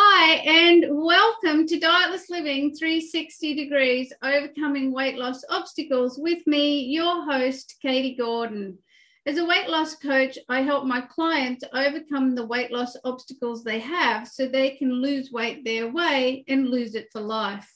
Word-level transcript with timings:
Hi, 0.00 0.34
and 0.46 0.86
welcome 0.90 1.66
to 1.66 1.80
Dietless 1.80 2.30
Living 2.30 2.72
360 2.72 3.56
Degrees 3.56 4.12
Overcoming 4.22 4.92
Weight 4.92 5.18
Loss 5.18 5.42
Obstacles 5.50 6.20
with 6.20 6.46
me, 6.46 6.84
your 6.84 7.24
host, 7.24 7.74
Katie 7.82 8.14
Gordon. 8.14 8.78
As 9.26 9.38
a 9.38 9.44
weight 9.44 9.68
loss 9.68 9.96
coach, 9.96 10.38
I 10.48 10.60
help 10.60 10.84
my 10.84 11.00
clients 11.00 11.64
overcome 11.74 12.36
the 12.36 12.46
weight 12.46 12.70
loss 12.70 12.96
obstacles 13.02 13.64
they 13.64 13.80
have 13.80 14.28
so 14.28 14.46
they 14.46 14.70
can 14.76 14.92
lose 14.92 15.32
weight 15.32 15.64
their 15.64 15.90
way 15.90 16.44
and 16.46 16.68
lose 16.68 16.94
it 16.94 17.08
for 17.10 17.20
life. 17.20 17.68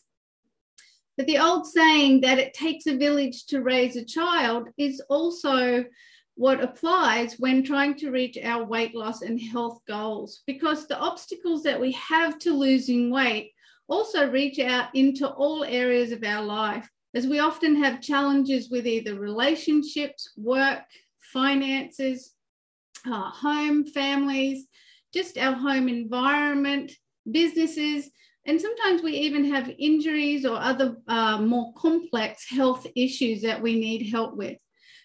But 1.17 1.27
the 1.27 1.39
old 1.39 1.67
saying 1.67 2.21
that 2.21 2.39
it 2.39 2.55
takes 2.55 2.87
a 2.87 2.97
village 2.97 3.47
to 3.47 3.63
raise 3.63 3.97
a 3.97 4.05
child 4.05 4.69
is 4.79 5.03
also 5.09 5.85
what 6.43 6.61
applies 6.61 7.39
when 7.39 7.63
trying 7.63 7.95
to 7.95 8.11
reach 8.11 8.37
our 8.43 8.65
weight 8.65 8.97
loss 8.97 9.23
and 9.23 9.41
health 9.41 9.79
goals 9.87 10.43
because 10.45 10.89
the 10.89 10.99
obstacles 10.99 11.63
that 11.63 11.81
we 11.81 11.93
have 11.93 12.37
to 12.37 12.53
losing 12.53 13.13
weight 13.13 13.53
also 13.87 14.29
reach 14.29 14.59
out 14.59 14.93
into 14.93 15.29
all 15.29 15.63
areas 15.63 16.11
of 16.11 16.25
our 16.25 16.43
life 16.43 16.91
as 17.15 17.29
we 17.29 17.39
often 17.39 17.77
have 17.77 18.01
challenges 18.01 18.71
with 18.71 18.89
either 18.89 19.21
relationships, 19.21 20.33
work, 20.37 20.81
finances, 21.33 22.33
uh, 23.07 23.31
home, 23.31 23.87
families, 23.87 24.67
just 25.15 25.39
our 25.39 25.55
home 25.55 25.87
environment, 25.87 26.91
businesses, 27.31 28.11
and 28.47 28.61
sometimes 28.61 29.01
we 29.01 29.13
even 29.13 29.45
have 29.45 29.71
injuries 29.79 30.45
or 30.45 30.59
other 30.59 30.97
uh, 31.07 31.39
more 31.39 31.73
complex 31.75 32.51
health 32.51 32.85
issues 32.97 33.43
that 33.43 33.63
we 33.63 33.79
need 33.79 34.11
help 34.11 34.37
with. 34.37 34.59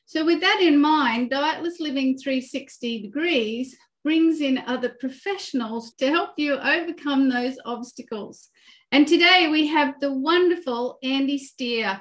So, 0.08 0.24
with 0.24 0.40
that 0.40 0.62
in 0.62 0.80
mind, 0.80 1.32
Dietless 1.32 1.82
Living 1.82 2.18
360 2.18 3.02
Degrees 3.02 3.76
brings 4.06 4.40
in 4.40 4.58
other 4.60 4.96
professionals 5.02 5.94
to 5.96 6.08
help 6.08 6.30
you 6.38 6.54
overcome 6.54 7.28
those 7.28 7.58
obstacles. 7.66 8.48
And 8.94 9.06
today 9.06 9.49
we 9.52 9.68
have 9.68 9.99
the 9.99 10.14
wonderful 10.14 10.98
Andy 11.04 11.38
Steer, 11.38 11.99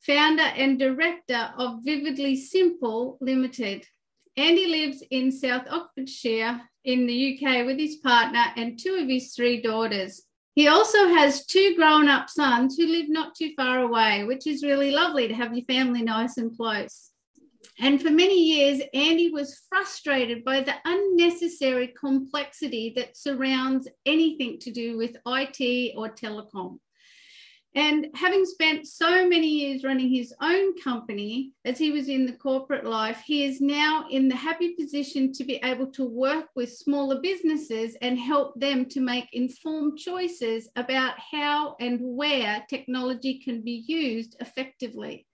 founder 0.00 0.42
and 0.42 0.78
director 0.78 1.50
of 1.56 1.78
Vividly 1.82 2.36
Simple 2.36 3.16
Limited. 3.22 3.86
Andy 4.36 4.66
lives 4.66 5.02
in 5.10 5.32
South 5.32 5.66
Oxfordshire 5.70 6.60
in 6.84 7.06
the 7.06 7.38
UK 7.40 7.64
with 7.64 7.78
his 7.78 7.96
partner 7.96 8.44
and 8.56 8.78
two 8.78 8.98
of 9.00 9.08
his 9.08 9.32
three 9.34 9.62
daughters. 9.62 10.24
He 10.54 10.68
also 10.68 11.08
has 11.08 11.46
two 11.46 11.74
grown 11.74 12.06
up 12.08 12.28
sons 12.28 12.76
who 12.76 12.86
live 12.86 13.08
not 13.08 13.34
too 13.34 13.52
far 13.56 13.78
away, 13.78 14.24
which 14.24 14.46
is 14.46 14.62
really 14.62 14.90
lovely 14.90 15.26
to 15.26 15.34
have 15.34 15.56
your 15.56 15.64
family 15.64 16.02
nice 16.02 16.36
and 16.36 16.54
close. 16.54 17.12
And 17.78 18.00
for 18.00 18.10
many 18.10 18.42
years, 18.42 18.80
Andy 18.94 19.30
was 19.30 19.62
frustrated 19.68 20.44
by 20.44 20.62
the 20.62 20.74
unnecessary 20.84 21.88
complexity 21.88 22.92
that 22.96 23.16
surrounds 23.16 23.86
anything 24.06 24.58
to 24.60 24.70
do 24.70 24.96
with 24.96 25.16
IT 25.26 25.92
or 25.96 26.08
telecom. 26.08 26.78
And 27.76 28.06
having 28.14 28.46
spent 28.46 28.86
so 28.86 29.28
many 29.28 29.48
years 29.48 29.84
running 29.84 30.08
his 30.08 30.32
own 30.40 30.80
company 30.80 31.52
as 31.66 31.76
he 31.76 31.90
was 31.90 32.08
in 32.08 32.24
the 32.24 32.32
corporate 32.32 32.86
life, 32.86 33.20
he 33.26 33.44
is 33.44 33.60
now 33.60 34.06
in 34.10 34.28
the 34.28 34.34
happy 34.34 34.74
position 34.74 35.30
to 35.34 35.44
be 35.44 35.56
able 35.62 35.88
to 35.88 36.06
work 36.06 36.46
with 36.56 36.72
smaller 36.72 37.20
businesses 37.20 37.94
and 38.00 38.18
help 38.18 38.58
them 38.58 38.86
to 38.86 39.00
make 39.00 39.28
informed 39.34 39.98
choices 39.98 40.70
about 40.76 41.18
how 41.18 41.76
and 41.78 41.98
where 42.00 42.64
technology 42.70 43.42
can 43.44 43.60
be 43.60 43.84
used 43.86 44.36
effectively. 44.40 45.25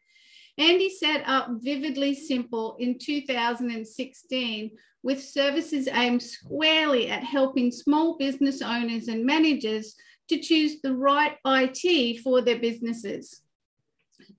Andy 0.59 0.91
set 0.91 1.27
up 1.27 1.49
Vividly 1.61 2.15
Simple 2.15 2.77
in 2.79 2.99
2016 2.99 4.71
with 5.03 5.23
services 5.23 5.89
aimed 5.89 6.23
squarely 6.23 7.09
at 7.09 7.25
helping 7.25 7.73
small 7.73 8.19
business 8.19 8.61
owners 8.61 9.09
and 9.09 9.25
managers 9.25 9.95
to 10.29 10.39
choose 10.39 10.81
the 10.83 10.95
right 10.95 11.37
IT 11.47 12.21
for 12.21 12.43
their 12.43 12.59
businesses. 12.59 13.41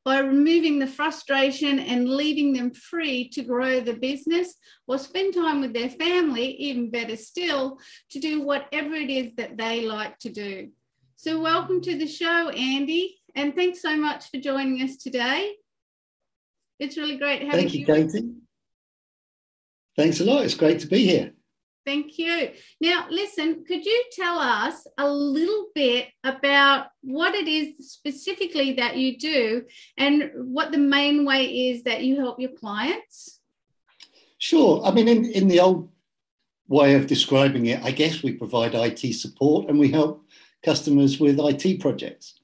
By 0.06 0.20
removing 0.20 0.80
the 0.80 0.88
frustration 0.88 1.80
and 1.80 2.10
leaving 2.10 2.54
them 2.54 2.74
free 2.74 3.30
to 3.30 3.44
grow 3.44 3.80
the 3.80 3.94
business 3.94 4.56
or 4.88 4.98
spend 4.98 5.34
time 5.34 5.62
with 5.62 5.74
their 5.74 5.90
family, 5.90 6.56
even 6.56 6.92
better 6.92 7.18
still, 7.18 7.80
to 8.12 8.20
do 8.20 8.42
whatever 8.42 8.94
it 8.94 9.10
is 9.10 9.34
that 9.38 9.58
they 9.58 9.86
like 9.86 10.20
to 10.20 10.30
do. 10.30 10.70
So, 11.16 11.40
welcome 11.40 11.82
to 11.82 11.98
the 11.98 12.08
show, 12.08 12.50
Andy, 12.50 13.22
and 13.36 13.56
thanks 13.56 13.82
so 13.82 13.96
much 13.96 14.30
for 14.30 14.40
joining 14.40 14.82
us 14.82 14.98
today. 14.98 15.54
It's 16.84 16.98
really 16.98 17.16
great 17.16 17.44
having 17.44 17.62
Thank 17.62 17.74
you, 17.74 17.80
you. 17.80 17.86
Katie. 17.86 18.30
Thanks 19.96 20.20
a 20.20 20.26
lot. 20.26 20.44
It's 20.44 20.54
great 20.54 20.82
to 20.82 20.88
be 20.88 21.06
here. 21.06 21.32
Thank 21.86 22.18
you. 22.18 22.50
Now, 22.82 23.08
listen, 23.10 23.64
could 23.66 23.86
you 23.86 24.04
tell 24.12 24.38
us 24.38 24.86
a 24.98 25.10
little 25.10 25.68
bit 25.74 26.10
about 26.26 26.88
what 27.02 27.36
it 27.36 27.48
is 27.48 27.90
specifically 27.90 28.74
that 28.74 28.98
you 28.98 29.18
do 29.18 29.64
and 29.98 30.30
what 30.36 30.74
the 30.74 30.78
main 30.78 31.24
way 31.26 31.70
is 31.70 31.84
that 31.84 32.04
you 32.04 32.18
help 32.18 32.38
your 32.38 32.52
clients? 32.52 33.40
Sure. 34.38 34.84
I 34.84 34.92
mean, 34.92 35.08
in, 35.08 35.26
in 35.32 35.48
the 35.48 35.62
old 35.62 35.90
way 36.68 36.96
of 36.96 37.08
describing 37.08 37.68
it, 37.68 37.82
I 37.82 37.92
guess 37.92 38.24
we 38.24 38.34
provide 38.34 38.76
IT 38.76 39.14
support 39.14 39.70
and 39.70 39.80
we 39.80 39.90
help 39.90 40.26
customers 40.66 41.18
with 41.18 41.40
IT 41.40 41.80
projects. 41.80 42.40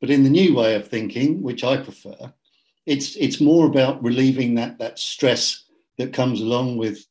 But 0.00 0.10
in 0.10 0.24
the 0.24 0.30
new 0.30 0.56
way 0.56 0.74
of 0.74 0.88
thinking, 0.88 1.42
which 1.42 1.62
I 1.62 1.76
prefer, 1.76 2.32
it's 2.86 3.16
it's 3.16 3.40
more 3.40 3.66
about 3.66 4.02
relieving 4.02 4.54
that 4.56 4.78
that 4.78 4.98
stress 4.98 5.64
that 5.98 6.12
comes 6.12 6.40
along 6.40 6.76
with 6.76 7.04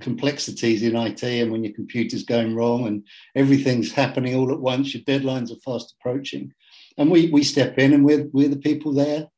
complexities 0.00 0.82
in 0.82 0.96
IT 0.96 1.22
and 1.22 1.52
when 1.52 1.62
your 1.62 1.72
computer's 1.74 2.24
going 2.24 2.54
wrong 2.54 2.86
and 2.86 3.06
everything's 3.34 3.92
happening 3.92 4.34
all 4.34 4.52
at 4.52 4.60
once, 4.60 4.94
your 4.94 5.02
deadlines 5.04 5.52
are 5.52 5.60
fast 5.60 5.94
approaching. 5.98 6.52
And 6.98 7.10
we 7.10 7.30
we 7.30 7.42
step 7.44 7.78
in 7.78 7.92
and 7.92 8.04
we're 8.04 8.28
we're 8.32 8.48
the 8.48 8.56
people 8.56 8.92
there 8.92 9.28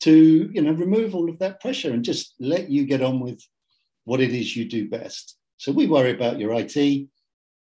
to 0.00 0.50
you 0.52 0.62
know 0.62 0.72
remove 0.72 1.14
all 1.14 1.28
of 1.28 1.38
that 1.38 1.60
pressure 1.60 1.92
and 1.92 2.04
just 2.04 2.34
let 2.40 2.70
you 2.70 2.84
get 2.84 3.02
on 3.02 3.20
with 3.20 3.40
what 4.04 4.20
it 4.20 4.32
is 4.32 4.56
you 4.56 4.64
do 4.64 4.88
best. 4.88 5.36
So 5.58 5.72
we 5.72 5.86
worry 5.86 6.10
about 6.10 6.38
your 6.38 6.52
IT 6.54 7.06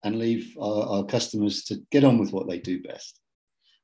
and 0.03 0.17
leave 0.17 0.57
our, 0.59 0.83
our 0.83 1.05
customers 1.05 1.63
to 1.65 1.81
get 1.91 2.03
on 2.03 2.17
with 2.17 2.33
what 2.33 2.47
they 2.47 2.57
do 2.57 2.81
best 2.81 3.20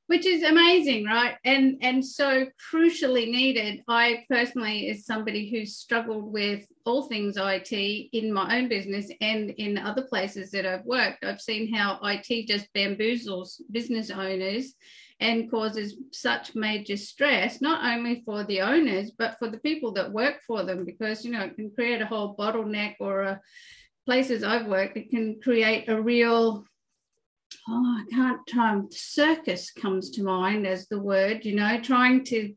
which 0.08 0.26
is 0.26 0.42
amazing 0.42 1.04
right? 1.04 1.36
And 1.44 1.78
and 1.80 2.04
so 2.04 2.46
crucially 2.72 3.30
needed. 3.30 3.84
I 3.88 4.24
personally 4.28 4.88
as 4.90 5.06
somebody 5.06 5.50
who's 5.50 5.76
struggled 5.76 6.32
with 6.32 6.66
all 6.88 7.02
things 7.02 7.36
IT 7.36 7.70
in 7.70 8.32
my 8.32 8.56
own 8.58 8.68
business 8.68 9.10
and 9.20 9.50
in 9.50 9.76
other 9.76 10.02
places 10.02 10.50
that 10.50 10.64
i've 10.64 10.86
worked 10.86 11.22
i've 11.22 11.40
seen 11.40 11.72
how 11.72 11.98
it 12.02 12.46
just 12.46 12.72
bamboozles 12.74 13.60
business 13.70 14.10
owners 14.10 14.72
and 15.20 15.50
causes 15.50 15.96
such 16.12 16.54
major 16.54 16.96
stress 16.96 17.60
not 17.60 17.84
only 17.84 18.22
for 18.24 18.42
the 18.44 18.62
owners 18.62 19.10
but 19.10 19.38
for 19.38 19.50
the 19.50 19.58
people 19.58 19.92
that 19.92 20.10
work 20.10 20.36
for 20.46 20.64
them 20.64 20.86
because 20.86 21.24
you 21.24 21.30
know 21.30 21.42
it 21.42 21.56
can 21.56 21.70
create 21.70 22.00
a 22.00 22.06
whole 22.06 22.34
bottleneck 22.34 22.94
or 23.00 23.22
a 23.22 23.40
places 24.06 24.42
i've 24.42 24.66
worked 24.66 24.96
it 24.96 25.10
can 25.10 25.38
create 25.42 25.88
a 25.90 26.00
real 26.00 26.64
oh, 27.68 28.00
I 28.00 28.04
can't, 28.10 28.56
um, 28.56 28.88
circus 28.90 29.70
comes 29.70 30.10
to 30.10 30.22
mind 30.22 30.66
as 30.66 30.88
the 30.88 30.98
word, 30.98 31.44
you 31.44 31.54
know, 31.54 31.80
trying 31.80 32.24
to 32.24 32.54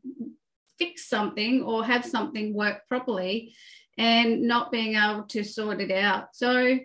fix 0.78 1.08
something 1.08 1.62
or 1.62 1.84
have 1.84 2.04
something 2.04 2.54
work 2.54 2.86
properly 2.88 3.54
and 3.98 4.42
not 4.42 4.72
being 4.72 4.96
able 4.96 5.24
to 5.24 5.44
sort 5.44 5.80
it 5.80 5.90
out. 5.90 6.28
So 6.34 6.78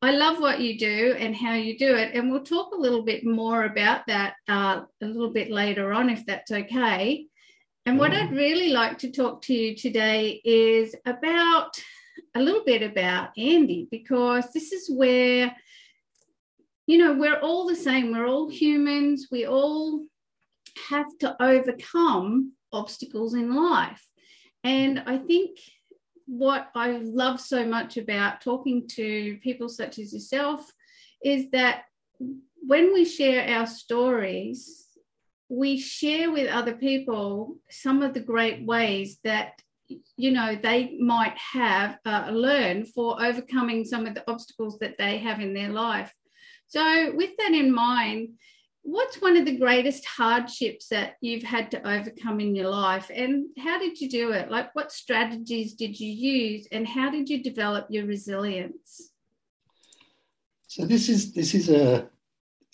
I 0.00 0.10
love 0.12 0.40
what 0.40 0.60
you 0.60 0.78
do 0.78 1.14
and 1.18 1.34
how 1.36 1.54
you 1.54 1.76
do 1.76 1.94
it. 1.94 2.14
And 2.14 2.30
we'll 2.30 2.44
talk 2.44 2.72
a 2.72 2.80
little 2.80 3.02
bit 3.02 3.24
more 3.24 3.64
about 3.64 4.06
that 4.06 4.34
uh, 4.48 4.82
a 5.02 5.06
little 5.06 5.32
bit 5.32 5.50
later 5.50 5.92
on, 5.92 6.08
if 6.08 6.24
that's 6.24 6.50
okay. 6.50 7.26
And 7.84 7.98
what 7.98 8.12
I'd 8.12 8.32
really 8.32 8.70
like 8.70 8.98
to 8.98 9.10
talk 9.10 9.42
to 9.42 9.54
you 9.54 9.74
today 9.74 10.40
is 10.44 10.94
about 11.04 11.76
a 12.34 12.40
little 12.40 12.64
bit 12.64 12.82
about 12.82 13.30
Andy, 13.36 13.88
because 13.90 14.52
this 14.52 14.72
is 14.72 14.90
where 14.90 15.54
you 16.88 16.96
know, 16.96 17.12
we're 17.12 17.38
all 17.38 17.66
the 17.66 17.76
same. 17.76 18.10
We're 18.12 18.26
all 18.26 18.48
humans. 18.48 19.28
We 19.30 19.44
all 19.44 20.06
have 20.88 21.06
to 21.18 21.36
overcome 21.40 22.52
obstacles 22.72 23.34
in 23.34 23.54
life. 23.54 24.02
And 24.64 25.02
I 25.04 25.18
think 25.18 25.58
what 26.24 26.70
I 26.74 26.92
love 26.92 27.42
so 27.42 27.66
much 27.66 27.98
about 27.98 28.40
talking 28.40 28.88
to 28.92 29.36
people 29.42 29.68
such 29.68 29.98
as 29.98 30.14
yourself 30.14 30.66
is 31.22 31.50
that 31.52 31.82
when 32.66 32.94
we 32.94 33.04
share 33.04 33.46
our 33.58 33.66
stories, 33.66 34.86
we 35.50 35.78
share 35.78 36.32
with 36.32 36.50
other 36.50 36.74
people 36.74 37.58
some 37.68 38.02
of 38.02 38.14
the 38.14 38.20
great 38.20 38.64
ways 38.64 39.18
that 39.24 39.60
you 40.16 40.30
know 40.30 40.54
they 40.54 40.96
might 41.00 41.36
have 41.36 41.98
uh, 42.04 42.28
learned 42.30 42.88
for 42.88 43.22
overcoming 43.22 43.84
some 43.84 44.06
of 44.06 44.14
the 44.14 44.30
obstacles 44.30 44.78
that 44.78 44.96
they 44.98 45.16
have 45.16 45.40
in 45.40 45.54
their 45.54 45.70
life 45.70 46.12
so, 46.68 47.12
with 47.14 47.30
that 47.38 47.52
in 47.52 47.74
mind, 47.74 48.30
what's 48.82 49.20
one 49.20 49.36
of 49.36 49.44
the 49.44 49.58
greatest 49.58 50.06
hardships 50.06 50.88
that 50.88 51.16
you've 51.20 51.42
had 51.42 51.70
to 51.70 51.88
overcome 51.88 52.40
in 52.40 52.54
your 52.54 52.68
life? 52.68 53.10
And 53.14 53.46
how 53.58 53.78
did 53.78 54.00
you 54.00 54.08
do 54.08 54.32
it? 54.32 54.50
Like 54.50 54.74
what 54.74 54.92
strategies 54.92 55.74
did 55.74 55.98
you 55.98 56.10
use 56.10 56.68
and 56.72 56.86
how 56.86 57.10
did 57.10 57.28
you 57.28 57.42
develop 57.42 57.86
your 57.90 58.06
resilience? 58.06 59.12
So 60.66 60.84
this 60.84 61.08
is 61.08 61.32
this 61.32 61.54
is 61.54 61.70
a 61.70 62.08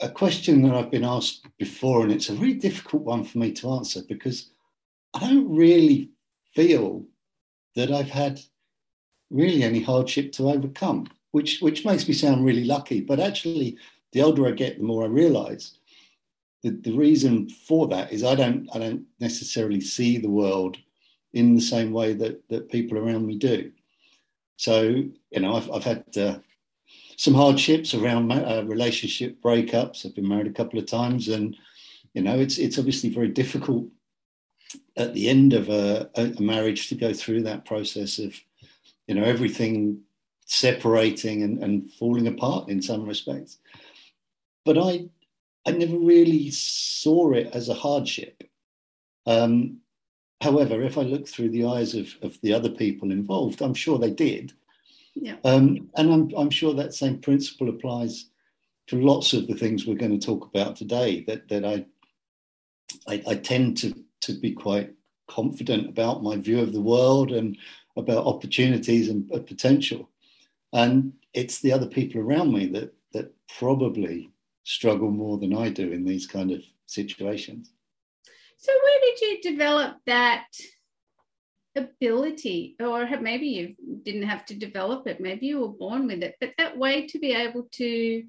a 0.00 0.08
question 0.08 0.62
that 0.62 0.74
I've 0.74 0.90
been 0.90 1.04
asked 1.04 1.46
before, 1.56 2.02
and 2.02 2.12
it's 2.12 2.28
a 2.28 2.34
really 2.34 2.54
difficult 2.54 3.04
one 3.04 3.22
for 3.22 3.38
me 3.38 3.52
to 3.52 3.70
answer 3.70 4.02
because 4.08 4.50
I 5.14 5.20
don't 5.20 5.48
really 5.48 6.10
feel 6.52 7.04
that 7.76 7.92
I've 7.92 8.10
had 8.10 8.40
really 9.30 9.62
any 9.62 9.80
hardship 9.80 10.32
to 10.32 10.50
overcome, 10.50 11.08
which 11.34 11.60
which 11.60 11.84
makes 11.84 12.06
me 12.06 12.14
sound 12.14 12.44
really 12.44 12.62
lucky. 12.62 13.00
But 13.00 13.18
actually, 13.18 13.76
the 14.12 14.22
older 14.22 14.46
I 14.46 14.52
get, 14.52 14.78
the 14.78 14.84
more 14.84 15.02
I 15.02 15.08
realise 15.08 15.76
that 16.62 16.84
the 16.84 16.96
reason 16.96 17.48
for 17.48 17.88
that 17.88 18.12
is 18.12 18.22
I 18.22 18.36
don't 18.36 18.68
I 18.72 18.78
don't 18.78 19.02
necessarily 19.18 19.80
see 19.80 20.16
the 20.16 20.30
world 20.30 20.76
in 21.32 21.56
the 21.56 21.60
same 21.60 21.90
way 21.90 22.12
that 22.12 22.48
that 22.50 22.70
people 22.70 22.96
around 22.96 23.26
me 23.26 23.36
do. 23.36 23.72
So 24.58 24.82
you 25.32 25.40
know, 25.40 25.56
I've, 25.56 25.68
I've 25.72 25.82
had 25.82 26.04
uh, 26.16 26.38
some 27.16 27.34
hardships 27.34 27.94
around 27.94 28.30
uh, 28.30 28.62
relationship 28.64 29.42
breakups. 29.42 30.06
I've 30.06 30.14
been 30.14 30.28
married 30.28 30.46
a 30.46 30.58
couple 30.58 30.78
of 30.78 30.86
times, 30.86 31.26
and 31.26 31.56
you 32.14 32.22
know, 32.22 32.38
it's 32.38 32.58
it's 32.58 32.78
obviously 32.78 33.10
very 33.10 33.28
difficult 33.28 33.88
at 34.96 35.14
the 35.14 35.28
end 35.28 35.52
of 35.52 35.68
a, 35.68 36.08
a 36.14 36.40
marriage 36.40 36.88
to 36.90 36.94
go 36.94 37.12
through 37.12 37.42
that 37.42 37.64
process 37.64 38.20
of 38.20 38.38
you 39.08 39.16
know 39.16 39.24
everything 39.24 40.04
separating 40.46 41.42
and, 41.42 41.62
and 41.62 41.90
falling 41.92 42.26
apart 42.26 42.68
in 42.68 42.82
some 42.82 43.06
respects. 43.06 43.58
But 44.64 44.78
I 44.78 45.08
I 45.66 45.72
never 45.72 45.98
really 45.98 46.50
saw 46.50 47.32
it 47.32 47.48
as 47.54 47.68
a 47.68 47.74
hardship. 47.74 48.44
Um, 49.26 49.78
however, 50.42 50.82
if 50.82 50.98
I 50.98 51.02
look 51.02 51.26
through 51.26 51.50
the 51.50 51.64
eyes 51.64 51.94
of, 51.94 52.14
of 52.20 52.38
the 52.42 52.52
other 52.52 52.68
people 52.68 53.10
involved, 53.10 53.62
I'm 53.62 53.72
sure 53.72 53.98
they 53.98 54.10
did. 54.10 54.52
Yeah. 55.14 55.36
Um, 55.44 55.88
and 55.96 56.12
I'm, 56.12 56.30
I'm 56.36 56.50
sure 56.50 56.74
that 56.74 56.92
same 56.92 57.18
principle 57.18 57.70
applies 57.70 58.26
to 58.88 59.00
lots 59.00 59.32
of 59.32 59.46
the 59.46 59.54
things 59.54 59.86
we're 59.86 59.94
going 59.94 60.18
to 60.18 60.26
talk 60.26 60.44
about 60.44 60.76
today. 60.76 61.22
That 61.26 61.48
that 61.48 61.64
I 61.64 61.86
I, 63.06 63.22
I 63.26 63.34
tend 63.36 63.78
to 63.78 63.94
to 64.22 64.32
be 64.32 64.52
quite 64.52 64.92
confident 65.28 65.88
about 65.88 66.22
my 66.22 66.36
view 66.36 66.60
of 66.60 66.72
the 66.72 66.80
world 66.80 67.32
and 67.32 67.56
about 67.96 68.26
opportunities 68.26 69.08
and 69.08 69.28
potential. 69.46 70.10
And 70.74 71.12
it's 71.32 71.60
the 71.60 71.72
other 71.72 71.86
people 71.86 72.20
around 72.20 72.52
me 72.52 72.66
that 72.66 72.92
that 73.12 73.32
probably 73.58 74.30
struggle 74.64 75.10
more 75.10 75.38
than 75.38 75.54
I 75.54 75.70
do 75.70 75.92
in 75.92 76.04
these 76.04 76.26
kind 76.26 76.50
of 76.50 76.62
situations. 76.86 77.70
So 78.58 78.72
where 78.72 79.00
did 79.00 79.20
you 79.20 79.52
develop 79.52 79.96
that 80.06 80.46
ability? 81.76 82.76
Or 82.80 83.08
maybe 83.20 83.46
you 83.46 83.76
didn't 84.02 84.28
have 84.28 84.44
to 84.46 84.54
develop 84.54 85.06
it. 85.06 85.20
Maybe 85.20 85.46
you 85.46 85.60
were 85.60 85.68
born 85.68 86.08
with 86.08 86.22
it. 86.22 86.34
But 86.40 86.54
that 86.58 86.76
way 86.76 87.06
to 87.06 87.18
be 87.18 87.32
able 87.32 87.68
to 87.72 88.24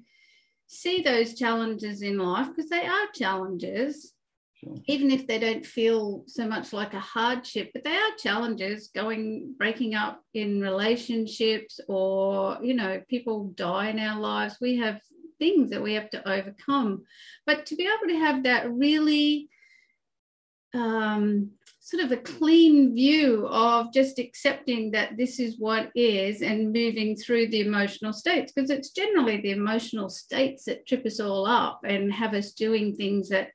see 0.68 1.02
those 1.02 1.34
challenges 1.34 2.02
in 2.02 2.18
life 2.18 2.48
because 2.48 2.70
they 2.70 2.86
are 2.86 3.06
challenges 3.14 4.12
sure. 4.60 4.74
even 4.86 5.10
if 5.10 5.26
they 5.26 5.38
don't 5.38 5.64
feel 5.64 6.24
so 6.26 6.46
much 6.46 6.72
like 6.72 6.94
a 6.94 7.00
hardship 7.00 7.70
but 7.72 7.84
they 7.84 7.94
are 7.94 8.16
challenges 8.18 8.90
going 8.94 9.54
breaking 9.58 9.94
up 9.94 10.22
in 10.34 10.60
relationships 10.60 11.80
or 11.88 12.58
you 12.62 12.74
know 12.74 13.00
people 13.08 13.52
die 13.54 13.88
in 13.88 13.98
our 13.98 14.20
lives 14.20 14.56
we 14.60 14.76
have 14.76 15.00
things 15.38 15.70
that 15.70 15.82
we 15.82 15.94
have 15.94 16.08
to 16.10 16.28
overcome 16.28 17.04
but 17.44 17.66
to 17.66 17.76
be 17.76 17.84
able 17.84 18.12
to 18.12 18.18
have 18.18 18.42
that 18.44 18.72
really 18.72 19.48
um, 20.74 21.50
sort 21.86 22.02
of 22.02 22.10
a 22.10 22.16
clean 22.16 22.94
view 22.96 23.46
of 23.46 23.92
just 23.92 24.18
accepting 24.18 24.90
that 24.90 25.16
this 25.16 25.38
is 25.38 25.56
what 25.58 25.88
is 25.94 26.42
and 26.42 26.72
moving 26.72 27.14
through 27.14 27.46
the 27.46 27.60
emotional 27.60 28.12
states 28.12 28.50
because 28.52 28.70
it's 28.70 28.90
generally 28.90 29.40
the 29.40 29.52
emotional 29.52 30.08
states 30.08 30.64
that 30.64 30.84
trip 30.84 31.06
us 31.06 31.20
all 31.20 31.46
up 31.46 31.80
and 31.84 32.12
have 32.12 32.34
us 32.34 32.52
doing 32.52 32.94
things 32.96 33.28
that 33.28 33.50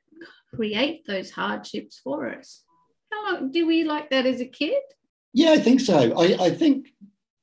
create 0.54 1.06
those 1.06 1.30
hardships 1.30 2.00
for 2.02 2.28
us. 2.28 2.62
How 3.10 3.32
long 3.32 3.50
do 3.50 3.66
we 3.66 3.84
like 3.84 4.10
that 4.10 4.26
as 4.26 4.40
a 4.40 4.46
kid? 4.46 4.82
Yeah, 5.32 5.52
I 5.52 5.58
think 5.58 5.80
so. 5.80 6.18
I, 6.18 6.46
I 6.46 6.50
think 6.50 6.88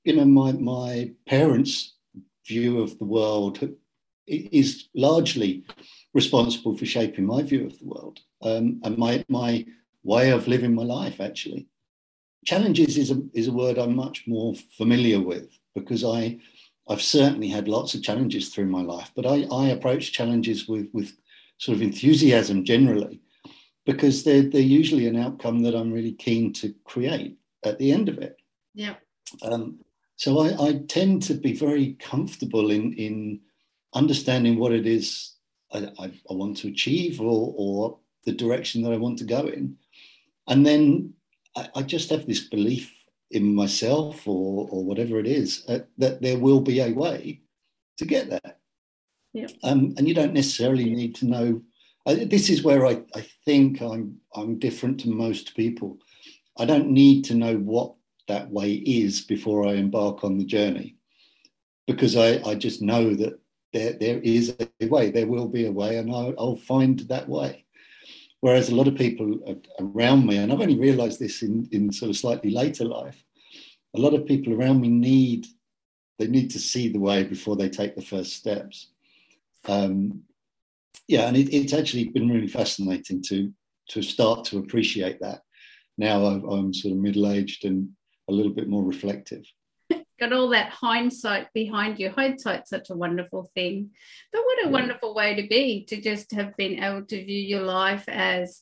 you 0.03 0.15
know 0.15 0.25
my 0.25 0.51
my 0.53 1.11
parents' 1.27 1.95
view 2.47 2.81
of 2.81 2.97
the 2.97 3.05
world 3.05 3.67
is 4.27 4.89
largely 4.95 5.65
responsible 6.13 6.77
for 6.77 6.85
shaping 6.85 7.25
my 7.25 7.41
view 7.41 7.65
of 7.65 7.79
the 7.79 7.85
world. 7.85 8.19
Um, 8.41 8.81
and 8.83 8.97
my 8.97 9.25
my 9.27 9.65
way 10.03 10.31
of 10.31 10.47
living 10.47 10.73
my 10.73 10.83
life, 10.83 11.19
actually. 11.19 11.67
Challenges 12.45 12.97
is 12.97 13.11
a, 13.11 13.21
is 13.33 13.47
a 13.47 13.53
word 13.53 13.77
I'm 13.77 13.95
much 13.95 14.23
more 14.27 14.55
familiar 14.77 15.19
with 15.19 15.59
because 15.75 16.03
I, 16.03 16.39
I've 16.87 17.01
certainly 17.01 17.49
had 17.49 17.67
lots 17.67 17.93
of 17.93 18.01
challenges 18.01 18.49
through 18.49 18.67
my 18.67 18.81
life, 18.81 19.11
but 19.15 19.25
I, 19.25 19.45
I 19.51 19.67
approach 19.67 20.13
challenges 20.13 20.67
with, 20.67 20.87
with 20.93 21.17
sort 21.59 21.75
of 21.75 21.81
enthusiasm 21.81 22.65
generally 22.65 23.21
because 23.85 24.23
they're, 24.23 24.41
they're 24.41 24.61
usually 24.61 25.07
an 25.07 25.17
outcome 25.17 25.61
that 25.63 25.75
I'm 25.75 25.91
really 25.91 26.13
keen 26.13 26.51
to 26.53 26.73
create 26.85 27.37
at 27.63 27.77
the 27.77 27.91
end 27.91 28.09
of 28.09 28.17
it. 28.17 28.37
Yeah. 28.73 28.95
Um, 29.43 29.79
so 30.15 30.39
I, 30.39 30.67
I, 30.67 30.81
tend 30.87 31.21
to 31.23 31.33
be 31.33 31.53
very 31.53 31.93
comfortable 31.93 32.71
in, 32.71 32.93
in 32.93 33.41
understanding 33.93 34.57
what 34.57 34.71
it 34.71 34.87
is 34.87 35.35
I, 35.71 35.89
I, 35.99 36.05
I 36.29 36.33
want 36.33 36.57
to 36.57 36.67
achieve 36.67 37.21
or, 37.21 37.53
or 37.55 37.99
the 38.25 38.31
direction 38.31 38.81
that 38.83 38.93
I 38.93 38.97
want 38.97 39.17
to 39.19 39.23
go 39.25 39.47
in. 39.47 39.77
And 40.47 40.65
then 40.65 41.13
I, 41.55 41.69
I 41.75 41.81
just 41.83 42.09
have 42.09 42.25
this 42.25 42.41
belief 42.41 42.91
in 43.31 43.53
myself 43.53 44.27
or, 44.27 44.67
or 44.71 44.83
whatever 44.83 45.19
it 45.19 45.27
is 45.27 45.63
uh, 45.67 45.79
that 45.97 46.21
there 46.21 46.39
will 46.39 46.61
be 46.61 46.79
a 46.79 46.91
way 46.91 47.41
to 47.97 48.05
get 48.05 48.29
there. 48.29 48.55
Yeah. 49.33 49.47
Um, 49.63 49.93
and 49.97 50.07
you 50.07 50.13
don't 50.13 50.33
necessarily 50.33 50.85
need 50.85 51.15
to 51.15 51.25
know. 51.25 51.61
Uh, 52.05 52.15
this 52.25 52.49
is 52.49 52.63
where 52.63 52.85
I, 52.85 53.03
I 53.15 53.25
think 53.45 53.81
I'm 53.81 54.17
I'm 54.35 54.59
different 54.59 54.99
to 55.01 55.09
most 55.09 55.55
people. 55.55 55.97
I 56.57 56.65
don't 56.65 56.89
need 56.89 57.25
to 57.25 57.35
know 57.35 57.57
what 57.57 57.93
that 58.27 58.49
way 58.49 58.73
is 58.73 59.21
before 59.21 59.67
I 59.67 59.73
embark 59.73 60.23
on 60.23 60.37
the 60.37 60.45
journey, 60.45 60.95
because 61.87 62.15
I, 62.15 62.41
I 62.49 62.55
just 62.55 62.81
know 62.81 63.13
that 63.15 63.39
there 63.73 63.93
there 63.93 64.19
is 64.19 64.55
a 64.81 64.87
way. 64.87 65.11
There 65.11 65.27
will 65.27 65.47
be 65.47 65.65
a 65.65 65.71
way, 65.71 65.97
and 65.97 66.11
I'll, 66.11 66.33
I'll 66.37 66.55
find 66.55 66.99
that 66.99 67.29
way. 67.29 67.65
Whereas 68.41 68.69
a 68.69 68.75
lot 68.75 68.87
of 68.87 68.95
people 68.95 69.59
around 69.79 70.25
me, 70.25 70.37
and 70.37 70.51
I've 70.51 70.61
only 70.61 70.79
realized 70.79 71.19
this 71.19 71.41
in, 71.41 71.67
in 71.71 71.91
sort 71.91 72.09
of 72.09 72.15
slightly 72.15 72.51
later 72.51 72.85
life, 72.85 73.21
a 73.95 73.99
lot 73.99 74.13
of 74.13 74.25
people 74.25 74.53
around 74.53 74.79
me 74.79 74.87
need 74.87 75.45
they 76.17 76.27
need 76.27 76.51
to 76.51 76.59
see 76.59 76.89
the 76.89 76.99
way 76.99 77.23
before 77.23 77.55
they 77.55 77.69
take 77.69 77.95
the 77.95 78.01
first 78.01 78.33
steps. 78.33 78.91
Um, 79.67 80.23
yeah, 81.07 81.27
and 81.27 81.35
it, 81.35 81.53
it's 81.53 81.73
actually 81.73 82.09
been 82.09 82.29
really 82.29 82.47
fascinating 82.47 83.21
to 83.23 83.51
to 83.89 84.01
start 84.01 84.45
to 84.45 84.59
appreciate 84.59 85.19
that. 85.21 85.41
Now 85.97 86.25
I'm 86.25 86.73
sort 86.73 86.93
of 86.93 86.99
middle 86.99 87.31
aged 87.31 87.65
and 87.65 87.89
a 88.29 88.31
little 88.31 88.53
bit 88.53 88.69
more 88.69 88.83
reflective 88.83 89.43
got 90.19 90.33
all 90.33 90.49
that 90.49 90.69
hindsight 90.69 91.51
behind 91.53 91.99
you. 91.99 92.09
Hindsight's 92.09 92.69
such 92.69 92.89
a 92.89 92.95
wonderful 92.95 93.49
thing. 93.55 93.91
But 94.31 94.43
what 94.43 94.59
a 94.59 94.67
yeah. 94.67 94.73
wonderful 94.73 95.15
way 95.15 95.41
to 95.41 95.47
be 95.47 95.85
to 95.85 96.01
just 96.01 96.31
have 96.33 96.55
been 96.57 96.83
able 96.83 97.05
to 97.05 97.25
view 97.25 97.39
your 97.39 97.63
life 97.63 98.05
as 98.07 98.61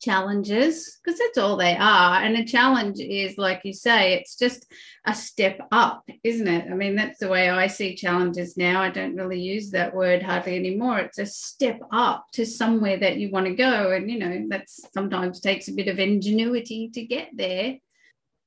challenges 0.00 0.98
because 1.04 1.18
that's 1.18 1.38
all 1.38 1.56
they 1.56 1.76
are 1.76 2.22
and 2.22 2.36
a 2.36 2.44
challenge 2.44 2.98
is 3.00 3.36
like 3.38 3.60
you 3.64 3.72
say 3.72 4.14
it's 4.14 4.36
just 4.36 4.66
a 5.06 5.14
step 5.14 5.60
up 5.72 6.02
isn't 6.24 6.48
it 6.48 6.70
i 6.70 6.74
mean 6.74 6.96
that's 6.96 7.18
the 7.18 7.28
way 7.28 7.50
i 7.50 7.66
see 7.66 7.94
challenges 7.94 8.56
now 8.56 8.80
i 8.80 8.88
don't 8.88 9.16
really 9.16 9.40
use 9.40 9.70
that 9.70 9.94
word 9.94 10.22
hardly 10.22 10.56
anymore 10.56 10.98
it's 10.98 11.18
a 11.18 11.26
step 11.26 11.80
up 11.92 12.26
to 12.32 12.46
somewhere 12.46 12.96
that 12.96 13.18
you 13.18 13.30
want 13.30 13.46
to 13.46 13.54
go 13.54 13.92
and 13.92 14.10
you 14.10 14.18
know 14.18 14.46
that 14.48 14.64
sometimes 14.68 15.40
takes 15.40 15.68
a 15.68 15.72
bit 15.72 15.88
of 15.88 15.98
ingenuity 15.98 16.90
to 16.92 17.04
get 17.04 17.28
there 17.34 17.76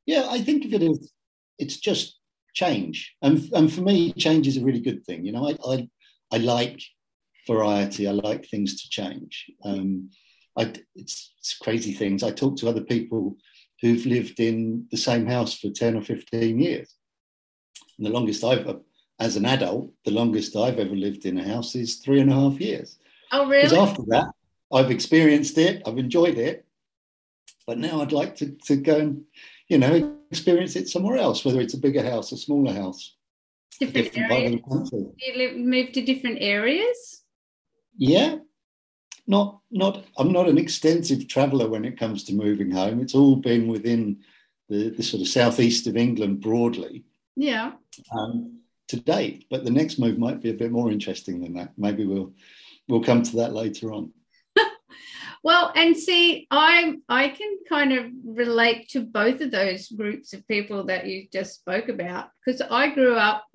yeah 0.06 0.28
i 0.30 0.42
think 0.42 0.66
of 0.66 0.74
it 0.74 0.82
as 0.82 1.12
it's 1.60 1.78
just 1.78 2.20
change. 2.54 3.16
And, 3.22 3.50
and 3.54 3.72
for 3.72 3.82
me, 3.82 4.14
change 4.14 4.48
is 4.48 4.58
a 4.58 4.64
really 4.64 4.80
good 4.80 5.06
thing. 5.06 5.26
You 5.26 5.32
know, 5.32 5.50
I, 5.50 5.74
I, 5.74 5.90
I 6.32 6.38
like 6.38 6.82
variety. 7.48 8.08
I 8.08 8.12
like 8.12 8.46
things 8.46 8.82
to 8.82 8.90
change. 8.90 9.46
Um, 9.64 10.10
I, 10.58 10.74
it's, 10.96 11.34
it's 11.40 11.58
crazy 11.58 11.94
things. 11.94 12.24
I 12.24 12.32
talk 12.32 12.58
to 12.58 12.70
other 12.70 12.82
people 12.82 13.38
who've 13.82 14.06
lived 14.06 14.40
in 14.40 14.88
the 14.92 14.98
same 14.98 15.26
house 15.26 15.58
for 15.58 15.70
10 15.70 15.98
or 15.98 16.02
15 16.02 16.60
years. 16.60 16.96
And 17.98 18.08
the 18.08 18.12
longest 18.12 18.44
I've, 18.44 18.68
as 19.20 19.36
an 19.36 19.46
adult, 19.46 19.92
the 20.06 20.12
longest 20.12 20.56
I've 20.56 20.80
ever 20.80 20.96
lived 20.96 21.26
in 21.26 21.38
a 21.38 21.48
house 21.48 21.76
is 21.76 21.98
three 21.98 22.20
and 22.20 22.32
a 22.32 22.36
half 22.36 22.60
years. 22.60 22.98
Oh, 23.32 23.48
really? 23.48 23.64
Because 23.64 23.78
after 23.78 24.04
that, 24.08 24.32
I've 24.72 24.92
experienced 24.92 25.58
it, 25.58 25.82
I've 25.86 25.98
enjoyed 25.98 26.38
it, 26.38 26.66
but 27.68 27.78
now 27.78 28.02
I'd 28.02 28.12
like 28.12 28.36
to, 28.38 28.52
to 28.66 28.76
go 28.76 28.98
and 28.98 29.24
you 29.68 29.78
know, 29.78 30.16
experience 30.30 30.76
it 30.76 30.90
somewhere 30.90 31.18
else, 31.18 31.44
whether 31.44 31.62
it's 31.62 31.74
a 31.74 31.80
bigger 31.80 32.04
house, 32.04 32.32
a 32.32 32.38
smaller 32.38 32.74
house, 32.74 33.16
different, 33.80 34.06
different 34.06 34.30
part 34.30 34.46
of 34.46 34.52
the 34.52 34.60
country. 34.60 35.06
You 35.18 35.38
live, 35.38 35.56
move 35.58 35.92
to 35.94 36.02
different 36.06 36.38
areas? 36.42 37.24
Yeah, 37.98 38.38
not 39.28 39.60
not. 39.72 40.04
I'm 40.18 40.32
not 40.32 40.50
an 40.50 40.58
extensive 40.58 41.28
traveller 41.28 41.70
when 41.70 41.86
it 41.86 41.98
comes 41.98 42.24
to 42.26 42.34
moving 42.34 42.72
home. 42.72 43.00
It's 43.00 43.16
all 43.16 43.36
been 43.36 43.68
within 43.68 44.20
the, 44.70 44.90
the 44.90 45.04
sort 45.04 45.22
of 45.22 45.28
southeast 45.28 45.88
of 45.88 45.98
England 45.98 46.42
broadly. 46.42 47.04
Yeah. 47.36 47.74
Um, 48.12 48.60
to 48.90 49.00
date. 49.00 49.46
But 49.50 49.64
the 49.64 49.72
next 49.72 50.00
move 50.00 50.18
might 50.18 50.42
be 50.42 50.50
a 50.50 50.56
bit 50.56 50.72
more 50.72 50.92
interesting 50.92 51.42
than 51.42 51.54
that. 51.56 51.72
Maybe 51.78 52.06
we'll 52.06 52.34
we'll 52.88 53.04
come 53.04 53.24
to 53.24 53.38
that 53.38 53.54
later 53.54 53.94
on. 53.94 54.12
well, 55.44 55.72
and 55.76 55.96
see, 55.96 56.48
I 56.52 56.96
I 57.08 57.30
can 57.30 57.60
kind 57.68 57.94
of 57.94 58.06
relate 58.26 58.90
to 58.90 59.02
both 59.02 59.42
of 59.42 59.52
those 59.52 59.88
groups 59.90 60.34
of 60.34 60.48
people 60.48 60.86
that 60.86 61.08
you 61.08 61.28
just 61.32 61.56
spoke 61.56 61.90
about 61.90 62.30
because 62.46 62.62
I 62.62 62.90
grew 62.90 63.16
up 63.16 63.46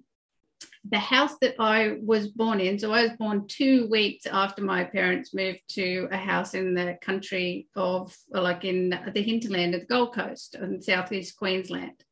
the 0.91 0.99
house 0.99 1.37
that 1.41 1.55
I 1.59 1.97
was 2.03 2.29
born 2.29 2.61
in. 2.61 2.79
So 2.79 2.93
I 2.93 3.03
was 3.03 3.13
born 3.19 3.47
two 3.47 3.89
weeks 3.91 4.27
after 4.27 4.63
my 4.63 4.85
parents 4.85 5.35
moved 5.35 5.61
to 5.71 6.09
a 6.11 6.17
house 6.17 6.55
in 6.55 6.75
the 6.75 6.97
country 7.03 7.69
of, 7.77 8.15
like 8.31 8.65
in 8.65 8.91
the 9.13 9.23
hinterland 9.23 9.75
of 9.75 9.81
the 9.81 9.87
Gold 9.87 10.15
Coast 10.15 10.55
in 10.55 10.81
southeast 10.81 11.37
Queensland. 11.37 12.03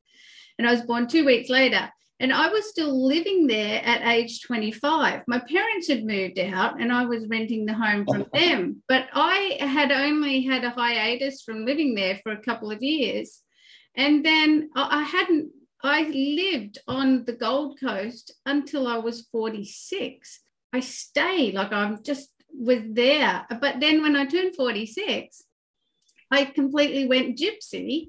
And 0.59 0.67
I 0.67 0.73
was 0.73 0.83
born 0.83 1.07
two 1.07 1.25
weeks 1.25 1.51
later. 1.51 1.91
And 2.19 2.33
I 2.33 2.49
was 2.49 2.71
still 2.71 3.07
living 3.07 3.47
there 3.47 3.83
at 3.85 4.07
age 4.07 4.41
25. 4.43 5.23
My 5.29 5.39
parents 5.39 5.89
had 5.89 6.07
moved 6.07 6.39
out 6.39 6.81
and 6.81 6.91
I 6.91 7.05
was 7.05 7.29
renting 7.29 7.67
the 7.67 7.75
home 7.75 8.07
from 8.07 8.23
oh. 8.23 8.39
them. 8.39 8.83
But 8.89 9.09
I 9.13 9.59
had 9.61 9.93
only 9.93 10.43
had 10.43 10.65
a 10.65 10.71
hiatus 10.71 11.43
from 11.43 11.67
living 11.67 11.95
there 11.95 12.19
for 12.23 12.33
a 12.33 12.41
couple 12.43 12.71
of 12.71 12.83
years. 12.83 13.43
And 13.97 14.25
then 14.25 14.71
I 14.75 15.03
hadn't 15.03 15.51
I 15.87 16.03
lived 16.03 16.81
on 16.89 17.25
the 17.25 17.33
Gold 17.33 17.79
Coast 17.79 18.33
until 18.45 18.89
I 18.89 18.99
was 18.99 19.29
46. 19.31 20.41
I 20.73 20.81
stayed, 20.81 21.55
like 21.55 21.73
I'm 21.73 22.03
just 22.03 22.31
was 22.53 22.81
there. 22.91 23.47
But 23.61 23.79
then 23.79 24.03
when 24.03 24.17
I 24.17 24.27
turned 24.27 24.57
46, 24.57 25.45
I 26.31 26.45
completely 26.47 27.07
went 27.07 27.39
gypsy 27.39 28.09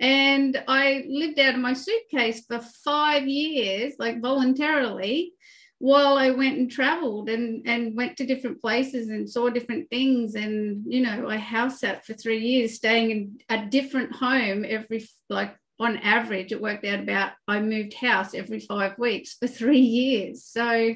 and 0.00 0.62
I 0.66 1.04
lived 1.08 1.38
out 1.38 1.54
of 1.54 1.60
my 1.60 1.74
suitcase 1.74 2.44
for 2.44 2.58
five 2.84 3.28
years, 3.28 3.94
like 4.00 4.20
voluntarily, 4.20 5.32
while 5.78 6.18
I 6.18 6.30
went 6.30 6.58
and 6.58 6.70
traveled 6.70 7.28
and, 7.28 7.62
and 7.66 7.96
went 7.96 8.16
to 8.16 8.26
different 8.26 8.60
places 8.60 9.08
and 9.08 9.30
saw 9.30 9.48
different 9.48 9.90
things. 9.90 10.34
And, 10.34 10.82
you 10.86 11.02
know, 11.02 11.28
I 11.28 11.36
house 11.36 11.80
sat 11.80 12.04
for 12.04 12.14
three 12.14 12.40
years, 12.40 12.74
staying 12.74 13.10
in 13.10 13.38
a 13.48 13.66
different 13.66 14.16
home 14.16 14.64
every 14.68 15.06
like 15.28 15.56
on 15.78 15.98
average, 15.98 16.52
it 16.52 16.60
worked 16.60 16.84
out 16.84 17.00
about 17.00 17.32
I 17.46 17.60
moved 17.60 17.94
house 17.94 18.34
every 18.34 18.60
five 18.60 18.98
weeks 18.98 19.34
for 19.34 19.46
three 19.58 19.80
years. 19.80 20.44
So, 20.44 20.94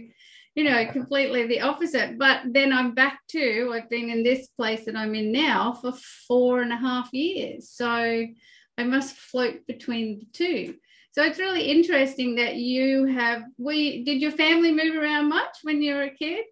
you 0.55 0.65
know, 0.65 0.87
completely 0.87 1.47
the 1.47 1.61
opposite. 1.61 2.19
But 2.19 2.43
then 2.51 2.73
I'm 2.73 2.95
back 2.95 3.21
to 3.31 3.73
I've 3.75 3.91
been 3.91 4.11
in 4.11 4.23
this 4.23 4.49
place 4.49 4.85
that 4.87 4.97
I'm 4.97 5.15
in 5.15 5.33
now 5.33 5.73
for 5.73 5.93
four 6.27 6.63
and 6.63 6.73
a 6.73 6.77
half 6.77 7.13
years. 7.13 7.71
So 7.71 7.87
I 7.87 8.85
must 8.85 9.17
float 9.17 9.67
between 9.67 10.21
the 10.21 10.27
two. 10.33 10.75
So 11.13 11.25
it's 11.25 11.39
really 11.39 11.65
interesting 11.65 12.37
that 12.37 12.57
you 12.57 13.07
have 13.07 13.43
we 13.59 14.05
did 14.05 14.23
your 14.23 14.31
family 14.31 14.73
move 14.73 14.97
around 14.97 15.29
much 15.29 15.59
when 15.63 15.83
you 15.83 15.95
were 15.95 16.03
a 16.03 16.11
kid? 16.11 16.45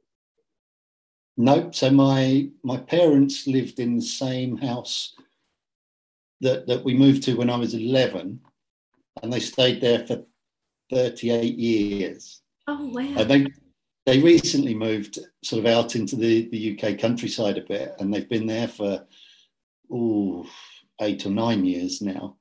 Nope. 1.37 1.75
So 1.75 1.91
my 1.91 2.49
my 2.65 2.77
parents 2.77 3.47
lived 3.47 3.79
in 3.79 3.97
the 3.97 4.03
same 4.03 4.57
house 4.57 5.15
that, 6.41 6.67
that 6.67 6.85
we 6.85 6.95
moved 6.95 7.23
to 7.25 7.35
when 7.35 7.51
I 7.51 7.57
was 7.57 7.75
11, 7.75 8.41
and 9.23 9.33
they 9.33 9.41
stayed 9.41 9.81
there 9.81 10.07
for 10.07 10.23
38 10.91 11.55
years. 11.59 12.43
Oh, 12.67 12.87
wow. 12.89 13.15
And 13.17 13.31
they, 13.31 13.47
they 14.07 14.21
recently 14.21 14.75
moved 14.75 15.19
sort 15.43 15.61
of 15.61 15.67
out 15.67 15.97
into 15.97 16.17
the, 16.17 16.49
the 16.49 16.79
UK 16.79 16.99
countryside 16.99 17.59
a 17.59 17.63
bit, 17.63 17.95
and 17.99 18.13
they've 18.13 18.29
been 18.29 18.47
there 18.47 18.69
for 18.69 19.07
ooh, 19.93 20.47
eight 21.01 21.27
or 21.27 21.31
nine 21.31 21.65
years 21.65 22.01
now. 22.01 22.37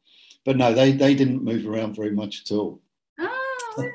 But 0.45 0.57
no, 0.57 0.73
they, 0.73 0.91
they 0.91 1.13
didn't 1.13 1.43
move 1.43 1.67
around 1.67 1.95
very 1.95 2.11
much 2.11 2.43
at 2.45 2.55
all. 2.55 2.81
Oh. 3.19 3.89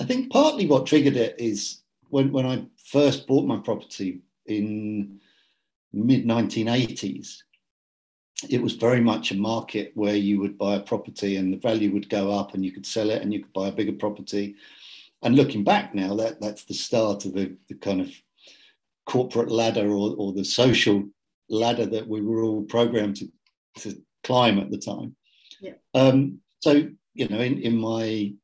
I 0.00 0.04
think 0.04 0.30
partly 0.32 0.66
what 0.66 0.86
triggered 0.86 1.16
it 1.16 1.36
is 1.38 1.82
when, 2.08 2.32
when 2.32 2.46
I 2.46 2.64
first 2.90 3.26
bought 3.26 3.46
my 3.46 3.58
property 3.58 4.22
in 4.46 5.20
mid 5.92 6.26
1980s, 6.26 7.43
it 8.48 8.60
was 8.60 8.74
very 8.74 9.00
much 9.00 9.30
a 9.30 9.36
market 9.36 9.92
where 9.94 10.16
you 10.16 10.40
would 10.40 10.58
buy 10.58 10.74
a 10.74 10.80
property 10.80 11.36
and 11.36 11.52
the 11.52 11.58
value 11.58 11.92
would 11.92 12.08
go 12.08 12.32
up 12.32 12.54
and 12.54 12.64
you 12.64 12.72
could 12.72 12.86
sell 12.86 13.10
it 13.10 13.22
and 13.22 13.32
you 13.32 13.42
could 13.42 13.52
buy 13.52 13.68
a 13.68 13.72
bigger 13.72 13.92
property. 13.92 14.56
And 15.22 15.36
looking 15.36 15.64
back 15.64 15.94
now, 15.94 16.14
that, 16.16 16.40
that's 16.40 16.64
the 16.64 16.74
start 16.74 17.24
of 17.24 17.34
the, 17.34 17.56
the 17.68 17.74
kind 17.74 18.00
of 18.00 18.10
corporate 19.06 19.50
ladder 19.50 19.88
or, 19.90 20.14
or 20.18 20.32
the 20.32 20.44
social 20.44 21.04
ladder 21.48 21.86
that 21.86 22.08
we 22.08 22.20
were 22.20 22.42
all 22.42 22.62
programmed 22.62 23.16
to, 23.16 23.28
to 23.78 24.02
climb 24.24 24.58
at 24.58 24.70
the 24.70 24.78
time. 24.78 25.14
Yeah. 25.60 25.74
Um, 25.94 26.40
so, 26.60 26.88
you 27.14 27.28
know, 27.28 27.38
in, 27.38 27.60
in 27.62 27.76
my 27.76 28.34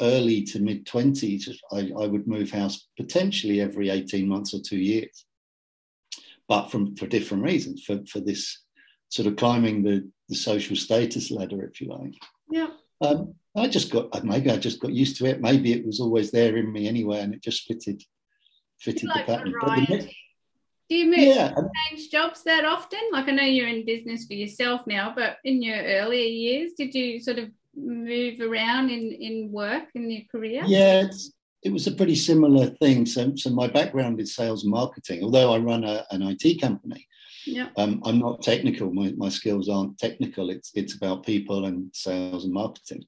early 0.00 0.42
to 0.44 0.60
mid 0.60 0.86
20s, 0.86 1.48
I, 1.72 1.90
I 2.00 2.06
would 2.06 2.26
move 2.26 2.50
house 2.50 2.86
potentially 2.96 3.60
every 3.60 3.90
18 3.90 4.28
months 4.28 4.54
or 4.54 4.60
two 4.60 4.78
years, 4.78 5.26
but 6.48 6.70
from 6.70 6.96
for 6.96 7.06
different 7.06 7.42
reasons, 7.42 7.82
for, 7.82 8.00
for 8.06 8.20
this 8.20 8.62
sort 9.10 9.28
of 9.28 9.36
climbing 9.36 9.82
the, 9.82 10.08
the 10.28 10.36
social 10.36 10.76
status 10.76 11.30
ladder, 11.30 11.62
if 11.64 11.80
you 11.80 11.88
like. 11.88 12.14
Yeah. 12.50 12.68
Um, 13.02 13.34
I 13.56 13.68
just 13.68 13.90
got 13.90 14.24
maybe 14.24 14.50
I 14.50 14.56
just 14.56 14.80
got 14.80 14.92
used 14.92 15.16
to 15.16 15.26
it. 15.26 15.40
Maybe 15.40 15.72
it 15.72 15.84
was 15.84 16.00
always 16.00 16.30
there 16.30 16.56
in 16.56 16.72
me 16.72 16.86
anyway, 16.86 17.20
and 17.20 17.34
it 17.34 17.42
just 17.42 17.66
fitted 17.66 18.02
fitted 18.78 19.08
like 19.08 19.26
the 19.26 19.52
pattern. 19.60 20.08
Do 20.88 20.96
you 20.96 21.06
move 21.06 21.18
yeah. 21.18 21.54
change 21.88 22.10
jobs 22.10 22.42
that 22.44 22.64
often? 22.64 23.00
Like 23.12 23.28
I 23.28 23.32
know 23.32 23.44
you're 23.44 23.68
in 23.68 23.84
business 23.84 24.26
for 24.26 24.34
yourself 24.34 24.82
now, 24.86 25.12
but 25.14 25.36
in 25.44 25.62
your 25.62 25.76
earlier 25.76 26.26
years, 26.26 26.72
did 26.76 26.94
you 26.94 27.20
sort 27.20 27.38
of 27.38 27.50
move 27.74 28.40
around 28.40 28.90
in 28.90 29.12
in 29.12 29.50
work 29.50 29.84
in 29.94 30.10
your 30.10 30.22
career? 30.30 30.62
Yeah, 30.66 31.08
it 31.62 31.72
was 31.72 31.86
a 31.86 31.92
pretty 31.92 32.14
similar 32.14 32.66
thing. 32.66 33.04
So, 33.06 33.34
so 33.36 33.50
my 33.50 33.66
background 33.66 34.20
is 34.20 34.34
sales 34.34 34.64
and 34.64 34.72
marketing. 34.72 35.22
Although 35.22 35.52
I 35.52 35.58
run 35.58 35.84
a, 35.84 36.06
an 36.10 36.22
IT 36.22 36.60
company, 36.60 37.06
yeah. 37.50 37.68
Um, 37.76 38.00
I'm 38.04 38.18
not 38.18 38.42
technical. 38.42 38.92
My, 38.92 39.12
my 39.16 39.28
skills 39.28 39.68
aren't 39.68 39.98
technical. 39.98 40.50
It's 40.50 40.70
it's 40.74 40.94
about 40.94 41.26
people 41.26 41.66
and 41.66 41.90
sales 41.94 42.44
and 42.44 42.52
marketing. 42.52 43.04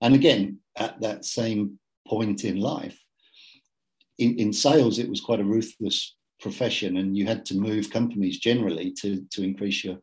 And 0.00 0.14
again, 0.14 0.58
at 0.76 1.00
that 1.00 1.24
same 1.24 1.78
point 2.06 2.44
in 2.44 2.58
life, 2.58 2.98
in, 4.18 4.38
in 4.38 4.52
sales, 4.52 4.98
it 4.98 5.08
was 5.08 5.20
quite 5.20 5.40
a 5.40 5.44
ruthless 5.44 6.16
profession, 6.40 6.96
and 6.96 7.16
you 7.16 7.26
had 7.26 7.44
to 7.46 7.56
move 7.56 7.90
companies 7.90 8.38
generally 8.38 8.92
to 9.00 9.24
to 9.30 9.42
increase 9.42 9.84
your 9.84 9.98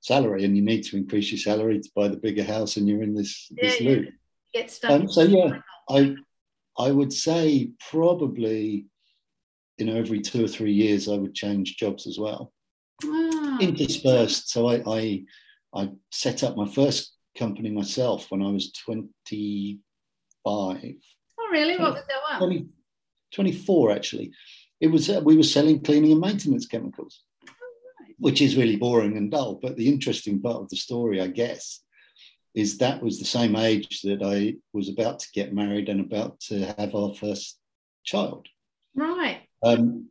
salary, 0.00 0.44
and 0.44 0.56
you 0.56 0.62
need 0.62 0.82
to 0.84 0.96
increase 0.96 1.30
your 1.30 1.38
salary 1.38 1.80
to 1.80 1.90
buy 1.94 2.08
the 2.08 2.16
bigger 2.16 2.44
house, 2.44 2.76
and 2.76 2.88
you're 2.88 3.02
in 3.02 3.14
this 3.14 3.48
yeah, 3.50 3.68
this 3.68 3.80
yeah. 3.80 3.90
loop. 3.90 4.08
Get 4.54 4.70
stuck. 4.70 4.90
Um, 4.90 5.08
so 5.08 5.22
yeah, 5.22 5.58
I 5.90 6.14
I 6.78 6.90
would 6.90 7.12
say 7.12 7.70
probably 7.90 8.86
you 9.78 9.86
know 9.86 9.96
every 9.96 10.20
two 10.20 10.44
or 10.44 10.48
three 10.48 10.72
years 10.72 11.08
I 11.08 11.16
would 11.16 11.34
change 11.34 11.76
jobs 11.76 12.06
as 12.06 12.18
well 12.18 12.53
Ah. 13.02 13.58
interspersed. 13.60 14.50
So 14.50 14.68
I, 14.68 14.82
I, 14.86 15.24
I 15.74 15.90
set 16.10 16.42
up 16.42 16.56
my 16.56 16.68
first 16.68 17.14
company 17.36 17.70
myself 17.70 18.30
when 18.30 18.42
I 18.42 18.50
was 18.50 18.72
25. 18.72 19.78
Oh, 20.46 21.48
really? 21.50 21.76
What 21.76 21.94
was 21.94 22.04
that 22.08 22.40
one? 22.40 22.50
20, 22.50 22.66
24, 23.34 23.92
actually. 23.92 24.32
It 24.80 24.88
was 24.88 25.08
uh, 25.08 25.20
we 25.24 25.36
were 25.36 25.42
selling 25.42 25.80
cleaning 25.80 26.12
and 26.12 26.20
maintenance 26.20 26.66
chemicals, 26.66 27.22
oh, 27.48 27.52
right. 28.00 28.14
which 28.18 28.42
is 28.42 28.56
really 28.56 28.76
boring 28.76 29.16
and 29.16 29.30
dull. 29.30 29.58
But 29.62 29.76
the 29.76 29.88
interesting 29.88 30.40
part 30.40 30.56
of 30.56 30.68
the 30.68 30.76
story, 30.76 31.20
I 31.20 31.28
guess, 31.28 31.80
is 32.54 32.78
that 32.78 33.02
was 33.02 33.18
the 33.18 33.24
same 33.24 33.56
age 33.56 34.02
that 34.02 34.22
I 34.22 34.56
was 34.72 34.88
about 34.88 35.20
to 35.20 35.26
get 35.32 35.54
married 35.54 35.88
and 35.88 36.00
about 36.00 36.38
to 36.48 36.66
have 36.78 36.94
our 36.94 37.14
first 37.14 37.58
child. 38.04 38.46
Right. 38.94 39.40
Um, 39.62 40.08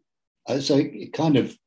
uh, 0.47 0.59
so 0.59 0.77
it, 0.77 0.91
it 0.93 1.13
kind 1.13 1.37
of 1.37 1.57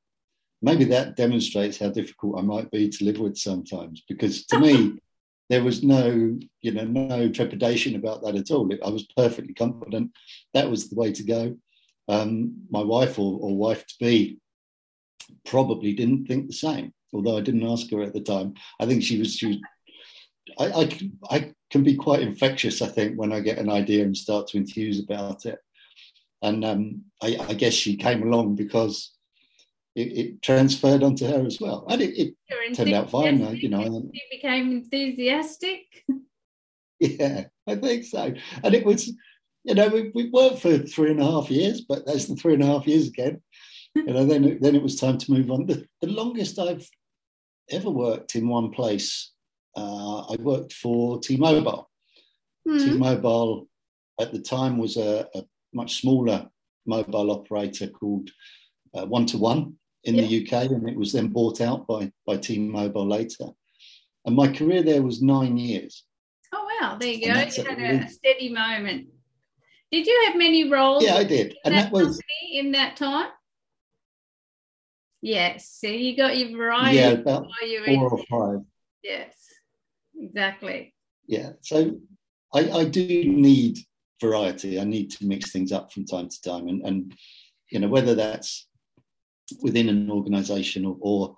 maybe 0.62 0.84
that 0.84 1.16
demonstrates 1.16 1.78
how 1.78 1.90
difficult 1.90 2.38
I 2.38 2.42
might 2.42 2.70
be 2.70 2.88
to 2.88 3.04
live 3.04 3.18
with 3.18 3.36
sometimes. 3.36 4.02
Because 4.08 4.46
to 4.46 4.58
me, 4.58 4.98
there 5.48 5.62
was 5.62 5.82
no, 5.82 6.38
you 6.60 6.72
know, 6.72 6.84
no 6.84 7.28
trepidation 7.28 7.96
about 7.96 8.22
that 8.22 8.34
at 8.34 8.50
all. 8.50 8.68
I 8.84 8.90
was 8.90 9.06
perfectly 9.16 9.54
confident 9.54 10.12
that 10.54 10.70
was 10.70 10.88
the 10.88 10.96
way 10.96 11.12
to 11.12 11.22
go. 11.22 11.56
Um, 12.08 12.62
my 12.70 12.82
wife 12.82 13.18
or, 13.18 13.38
or 13.40 13.56
wife 13.56 13.86
to 13.86 13.94
be 14.00 14.38
probably 15.44 15.92
didn't 15.92 16.26
think 16.26 16.46
the 16.46 16.52
same, 16.52 16.92
although 17.12 17.36
I 17.36 17.40
didn't 17.40 17.66
ask 17.66 17.90
her 17.90 18.02
at 18.02 18.12
the 18.12 18.20
time. 18.20 18.54
I 18.80 18.86
think 18.86 19.02
she 19.02 19.18
was. 19.18 19.34
She 19.34 19.46
was 19.46 19.58
I, 20.58 20.66
I, 20.66 21.10
I 21.30 21.54
can 21.70 21.82
be 21.82 21.96
quite 21.96 22.22
infectious, 22.22 22.80
I 22.80 22.88
think, 22.88 23.18
when 23.18 23.32
I 23.32 23.40
get 23.40 23.58
an 23.58 23.70
idea 23.70 24.04
and 24.04 24.16
start 24.16 24.46
to 24.48 24.58
enthuse 24.58 25.00
about 25.00 25.44
it. 25.44 25.58
And 26.42 26.64
um, 26.64 27.02
I, 27.22 27.36
I 27.48 27.54
guess 27.54 27.72
she 27.72 27.96
came 27.96 28.22
along 28.22 28.54
because 28.54 29.15
it, 29.96 30.18
it, 30.18 30.42
transferred 30.42 31.02
onto 31.02 31.26
her 31.26 31.44
as 31.46 31.58
well. 31.58 31.86
And 31.88 32.02
it, 32.02 32.18
it 32.18 32.74
turned 32.74 32.92
out 32.92 33.10
fine, 33.10 33.56
you 33.56 33.70
know. 33.70 34.10
she 34.14 34.22
became 34.30 34.70
enthusiastic. 34.70 35.82
Yeah, 36.98 37.44
I 37.66 37.74
think 37.74 38.04
so. 38.04 38.32
And 38.64 38.74
it 38.74 38.86
was, 38.86 39.12
you 39.64 39.74
know, 39.74 39.88
we, 39.88 40.12
we 40.14 40.30
worked 40.30 40.60
for 40.60 40.78
three 40.78 41.10
and 41.10 41.20
a 41.20 41.30
half 41.30 41.50
years, 41.50 41.82
but 41.82 42.06
that's 42.06 42.24
the 42.24 42.36
three 42.36 42.54
and 42.54 42.62
a 42.62 42.66
half 42.68 42.86
years 42.86 43.08
again. 43.08 43.42
You 43.94 44.14
know, 44.14 44.24
then 44.24 44.56
then 44.62 44.74
it 44.74 44.82
was 44.82 44.96
time 44.96 45.18
to 45.18 45.30
move 45.30 45.50
on. 45.50 45.66
The, 45.66 45.86
the 46.00 46.06
longest 46.06 46.58
I've 46.58 46.88
ever 47.68 47.90
worked 47.90 48.34
in 48.34 48.48
one 48.48 48.70
place, 48.70 49.30
uh, 49.76 50.20
I 50.20 50.36
worked 50.40 50.72
for 50.72 51.20
T-Mobile. 51.20 51.90
Hmm. 52.66 52.78
T-Mobile 52.78 53.68
at 54.18 54.32
the 54.32 54.40
time 54.40 54.78
was 54.78 54.96
a, 54.96 55.28
a 55.34 55.44
much 55.74 56.00
smaller 56.00 56.48
mobile 56.86 57.30
operator 57.30 57.88
called 57.88 58.30
One 58.92 59.26
to 59.26 59.36
One 59.36 59.76
in 60.06 60.14
yeah. 60.14 60.22
the 60.22 60.46
UK, 60.46 60.70
and 60.70 60.88
it 60.88 60.96
was 60.96 61.12
then 61.12 61.28
bought 61.28 61.60
out 61.60 61.86
by 61.86 62.10
by 62.26 62.36
T-Mobile 62.36 63.06
later. 63.06 63.46
And 64.24 64.34
my 64.34 64.48
career 64.48 64.82
there 64.82 65.02
was 65.02 65.20
nine 65.20 65.56
years. 65.58 66.04
Oh 66.54 66.66
wow! 66.80 66.96
There 66.98 67.08
you 67.08 67.26
go. 67.26 67.32
You 67.32 67.34
had 67.34 67.48
a 68.04 68.08
steady 68.08 68.48
moment. 68.48 69.08
Did 69.92 70.06
you 70.06 70.24
have 70.26 70.36
many 70.36 70.70
roles? 70.70 71.04
Yeah, 71.04 71.16
I 71.16 71.24
did, 71.24 71.56
and 71.64 71.74
that, 71.74 71.84
that 71.84 71.92
was 71.92 72.20
in 72.52 72.72
that 72.72 72.96
time. 72.96 73.30
Yes, 75.22 75.76
so 75.80 75.88
you 75.88 76.16
got 76.16 76.36
your 76.36 76.56
variety. 76.56 76.98
Yeah, 76.98 77.10
about 77.10 77.46
four 77.86 78.10
or 78.10 78.24
five. 78.30 78.64
Yes, 79.02 79.34
exactly. 80.16 80.94
Yeah, 81.26 81.52
so 81.62 81.98
I, 82.54 82.70
I 82.70 82.84
do 82.84 83.24
need 83.24 83.78
variety. 84.20 84.80
I 84.80 84.84
need 84.84 85.10
to 85.12 85.26
mix 85.26 85.50
things 85.50 85.72
up 85.72 85.92
from 85.92 86.04
time 86.04 86.28
to 86.28 86.42
time, 86.42 86.68
and 86.68 86.82
and 86.82 87.14
you 87.70 87.80
know 87.80 87.88
whether 87.88 88.14
that's 88.14 88.68
within 89.62 89.88
an 89.88 90.10
organisation 90.10 90.84
or, 90.84 90.96
or 91.00 91.36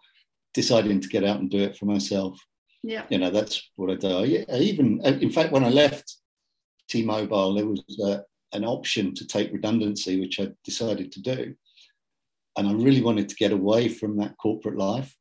deciding 0.54 1.00
to 1.00 1.08
get 1.08 1.24
out 1.24 1.40
and 1.40 1.50
do 1.50 1.58
it 1.58 1.76
for 1.76 1.86
myself. 1.86 2.38
Yeah, 2.82 3.04
you 3.10 3.18
know 3.18 3.30
that's 3.30 3.70
what 3.76 3.90
I 3.90 3.96
do. 3.96 4.44
I, 4.48 4.56
even 4.58 5.00
in 5.04 5.30
fact, 5.30 5.52
when 5.52 5.64
I 5.64 5.68
left 5.68 6.16
T-Mobile, 6.88 7.54
there 7.54 7.66
was 7.66 7.82
uh, 8.04 8.20
an 8.52 8.64
option 8.64 9.14
to 9.14 9.26
take 9.26 9.52
redundancy, 9.52 10.20
which 10.20 10.38
I 10.40 10.48
decided 10.64 11.12
to 11.12 11.22
do, 11.22 11.54
and 12.56 12.68
I 12.68 12.72
really 12.72 13.02
wanted 13.02 13.28
to 13.28 13.34
get 13.34 13.52
away 13.52 13.88
from 13.88 14.16
that 14.18 14.36
corporate 14.38 14.78
life. 14.78 15.14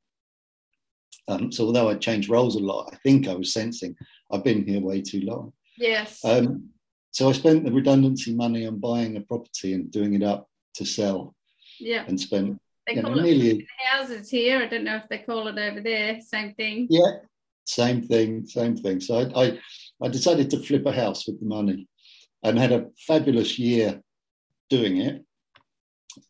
Um, 1.27 1.51
so 1.51 1.65
although 1.65 1.89
I 1.89 1.95
changed 1.95 2.29
roles 2.29 2.55
a 2.55 2.59
lot, 2.59 2.89
I 2.93 2.97
think 2.97 3.27
I 3.27 3.33
was 3.33 3.51
sensing 3.51 3.95
I've 4.31 4.43
been 4.43 4.65
here 4.65 4.81
way 4.81 5.01
too 5.01 5.21
long. 5.21 5.53
Yes. 5.77 6.23
Um, 6.23 6.69
so 7.11 7.29
I 7.29 7.31
spent 7.31 7.65
the 7.65 7.71
redundancy 7.71 8.33
money 8.33 8.65
on 8.65 8.79
buying 8.79 9.17
a 9.17 9.21
property 9.21 9.73
and 9.73 9.91
doing 9.91 10.13
it 10.13 10.23
up 10.23 10.47
to 10.75 10.85
sell. 10.85 11.35
Yeah. 11.79 12.05
And 12.07 12.19
spent 12.19 12.59
they 12.87 13.01
call 13.01 13.15
know, 13.15 13.23
it 13.25 13.65
houses 13.91 14.29
here. 14.29 14.59
I 14.59 14.67
don't 14.67 14.83
know 14.83 14.95
if 14.95 15.09
they 15.09 15.19
call 15.19 15.47
it 15.47 15.59
over 15.59 15.81
there. 15.81 16.19
Same 16.21 16.53
thing. 16.53 16.87
Yeah, 16.89 17.17
same 17.65 18.01
thing, 18.01 18.45
same 18.45 18.77
thing. 18.77 19.01
So 19.01 19.19
I, 19.19 19.43
I, 19.43 19.59
I 20.01 20.07
decided 20.07 20.49
to 20.51 20.59
flip 20.59 20.85
a 20.85 20.91
house 20.91 21.27
with 21.27 21.39
the 21.39 21.45
money, 21.45 21.87
and 22.43 22.57
had 22.57 22.71
a 22.71 22.87
fabulous 23.05 23.59
year 23.59 24.01
doing 24.69 24.97
it, 24.97 25.23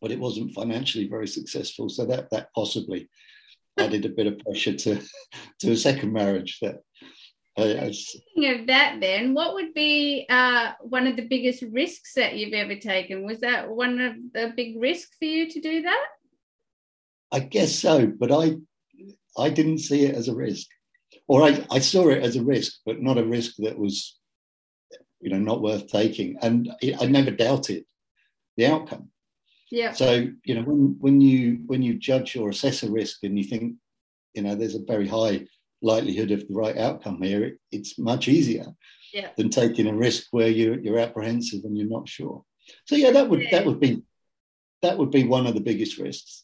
but 0.02 0.12
it 0.12 0.20
wasn't 0.20 0.54
financially 0.54 1.08
very 1.08 1.28
successful. 1.28 1.90
So 1.90 2.06
that 2.06 2.30
that 2.32 2.50
possibly 2.54 3.10
added 3.78 4.06
a 4.06 4.10
bit 4.10 4.28
of 4.28 4.40
pressure 4.40 4.74
to 4.74 5.02
to 5.60 5.72
a 5.72 5.78
second 5.78 6.12
marriage 6.12 6.60
that 6.62 6.78
uh, 7.58 7.92
Speaking 7.92 8.60
of 8.60 8.68
that, 8.68 9.00
then, 9.02 9.34
what 9.34 9.56
would 9.56 9.74
be 9.74 10.28
uh, 10.30 10.74
one 10.82 11.08
of 11.08 11.16
the 11.16 11.28
biggest 11.28 11.64
risks 11.72 12.14
that 12.14 12.36
you've 12.36 12.54
ever 12.54 12.76
taken? 12.76 13.26
Was 13.26 13.40
that 13.40 13.68
one 13.68 14.00
of 14.00 14.14
the 14.32 14.54
big 14.56 14.80
risks 14.80 15.18
for 15.18 15.26
you 15.26 15.50
to 15.50 15.60
do 15.60 15.82
that? 15.82 16.06
I 17.32 17.40
guess 17.40 17.76
so, 17.76 18.08
but 18.08 18.32
I 18.32 18.56
I 19.38 19.50
didn't 19.50 19.80
see 19.80 20.06
it 20.06 20.16
as 20.16 20.28
a 20.28 20.36
risk, 20.36 20.68
or 21.28 21.44
I, 21.44 21.66
I 21.70 21.80
saw 21.80 22.10
it 22.10 22.24
as 22.24 22.36
a 22.36 22.44
risk, 22.44 22.80
but 22.86 23.02
not 23.02 23.18
a 23.18 23.26
risk 23.26 23.56
that 23.60 23.78
was, 23.78 24.18
you 25.22 25.30
know, 25.30 25.40
not 25.40 25.62
worth 25.62 25.88
taking, 25.88 26.38
and 26.42 26.72
I 27.00 27.06
never 27.06 27.32
doubted 27.32 27.86
the 28.56 28.66
outcome. 28.68 29.10
Yeah. 29.70 29.92
So 29.92 30.28
you 30.44 30.56
know, 30.56 30.62
when 30.62 30.96
when 31.00 31.22
you 31.22 31.60
when 31.66 31.82
you 31.82 31.96
judge 31.96 32.36
or 32.36 32.50
assess 32.50 32.84
a 32.84 32.92
risk, 32.92 33.24
and 33.24 33.38
you 33.38 33.44
think, 33.44 33.76
you 34.34 34.42
know, 34.42 34.56
there's 34.56 34.76
a 34.76 34.84
very 34.84 35.08
high 35.08 35.46
likelihood 35.82 36.32
of 36.32 36.48
the 36.48 36.54
right 36.54 36.78
outcome 36.78 37.22
here, 37.22 37.44
it, 37.44 37.60
it's 37.72 38.00
much 38.00 38.28
easier 38.28 38.66
yeah. 39.14 39.30
than 39.38 39.50
taking 39.50 39.88
a 39.88 39.94
risk 39.94 40.28
where 40.32 40.48
you're, 40.48 40.80
you're 40.80 41.00
apprehensive 41.00 41.64
and 41.64 41.78
you're 41.78 41.88
not 41.88 42.10
sure. 42.10 42.44
So 42.86 42.96
yeah, 42.96 43.12
that 43.12 43.30
would 43.30 43.48
that 43.52 43.66
would 43.66 43.80
be 43.80 44.02
that 44.82 44.98
would 44.98 45.12
be 45.12 45.24
one 45.24 45.48
of 45.48 45.54
the 45.54 45.62
biggest 45.62 45.98
risks. 45.98 46.44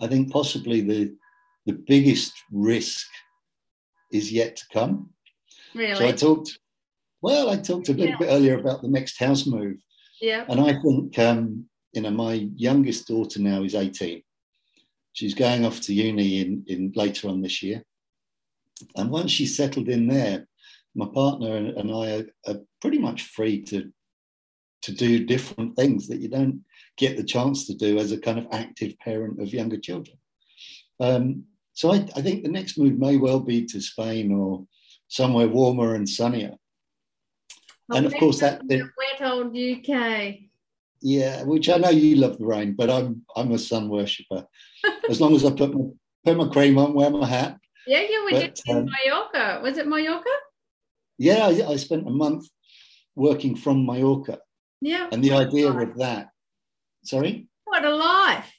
I 0.00 0.06
think 0.06 0.32
possibly 0.32 0.80
the 0.80 1.14
the 1.66 1.72
biggest 1.72 2.32
risk 2.52 3.06
is 4.12 4.30
yet 4.30 4.56
to 4.56 4.64
come. 4.72 5.10
Really? 5.74 5.94
So 5.94 6.06
I 6.06 6.12
talked. 6.12 6.58
Well, 7.22 7.48
I 7.48 7.56
talked 7.56 7.88
a 7.88 7.92
little 7.92 8.08
yeah. 8.08 8.18
bit 8.18 8.28
earlier 8.28 8.58
about 8.58 8.82
the 8.82 8.88
next 8.88 9.18
house 9.18 9.46
move. 9.46 9.78
Yeah. 10.20 10.44
And 10.48 10.60
I 10.60 10.74
think 10.82 11.18
um, 11.18 11.66
you 11.92 12.02
know 12.02 12.10
my 12.10 12.48
youngest 12.56 13.08
daughter 13.08 13.40
now 13.40 13.62
is 13.62 13.74
18. 13.74 14.22
She's 15.12 15.34
going 15.34 15.64
off 15.64 15.80
to 15.82 15.94
uni 15.94 16.40
in, 16.40 16.64
in 16.66 16.92
later 16.96 17.28
on 17.28 17.40
this 17.40 17.62
year. 17.62 17.84
And 18.96 19.10
once 19.10 19.30
she's 19.30 19.56
settled 19.56 19.88
in 19.88 20.08
there, 20.08 20.48
my 20.96 21.06
partner 21.06 21.56
and 21.56 21.90
I 21.90 22.16
are, 22.16 22.26
are 22.48 22.60
pretty 22.80 22.98
much 22.98 23.22
free 23.22 23.62
to 23.64 23.92
to 24.82 24.92
do 24.92 25.24
different 25.24 25.76
things 25.76 26.08
that 26.08 26.20
you 26.20 26.28
don't 26.28 26.62
get 26.96 27.16
the 27.16 27.24
chance 27.24 27.66
to 27.66 27.74
do 27.74 27.98
as 27.98 28.12
a 28.12 28.18
kind 28.18 28.38
of 28.38 28.46
active 28.52 28.98
parent 28.98 29.40
of 29.40 29.52
younger 29.52 29.78
children. 29.78 30.16
Um, 31.00 31.44
so 31.72 31.92
I, 31.92 32.06
I, 32.16 32.22
think 32.22 32.44
the 32.44 32.50
next 32.50 32.78
move 32.78 32.98
may 32.98 33.16
well 33.16 33.40
be 33.40 33.66
to 33.66 33.80
Spain 33.80 34.32
or 34.32 34.64
somewhere 35.08 35.48
warmer 35.48 35.96
and 35.96 36.08
sunnier. 36.08 36.54
Well, 37.88 37.98
and 37.98 38.06
of 38.06 38.14
course, 38.14 38.40
that 38.40 38.66
the 38.68 38.88
wet 38.96 39.28
old 39.28 39.56
UK. 39.56 40.36
Yeah, 41.02 41.42
which 41.42 41.68
I 41.68 41.76
know 41.76 41.90
you 41.90 42.16
love 42.16 42.38
the 42.38 42.46
rain, 42.46 42.74
but 42.74 42.88
I'm 42.88 43.22
I'm 43.36 43.52
a 43.52 43.58
sun 43.58 43.88
worshipper. 43.88 44.46
as 45.10 45.20
long 45.20 45.34
as 45.34 45.44
I 45.44 45.50
put 45.50 45.74
my 45.74 45.84
put 46.24 46.36
my 46.36 46.48
cream 46.48 46.78
on, 46.78 46.94
wear 46.94 47.10
my 47.10 47.26
hat, 47.26 47.58
yeah, 47.86 48.02
you 48.08 48.24
were 48.24 48.30
but, 48.30 48.54
just 48.54 48.68
in 48.68 48.76
um, 48.76 48.86
Mallorca. 48.86 49.60
Was 49.62 49.78
it 49.78 49.86
Mallorca? 49.86 50.30
Yeah, 51.18 51.46
I, 51.46 51.72
I, 51.72 51.76
spent 51.76 52.08
a 52.08 52.10
month 52.10 52.46
working 53.14 53.56
from 53.56 53.86
Mallorca. 53.86 54.38
Yeah. 54.80 55.08
And 55.12 55.22
the 55.22 55.32
idea 55.32 55.70
of 55.70 55.98
that. 55.98 56.28
Sorry? 57.04 57.46
What 57.64 57.84
a 57.84 57.94
life. 57.94 58.52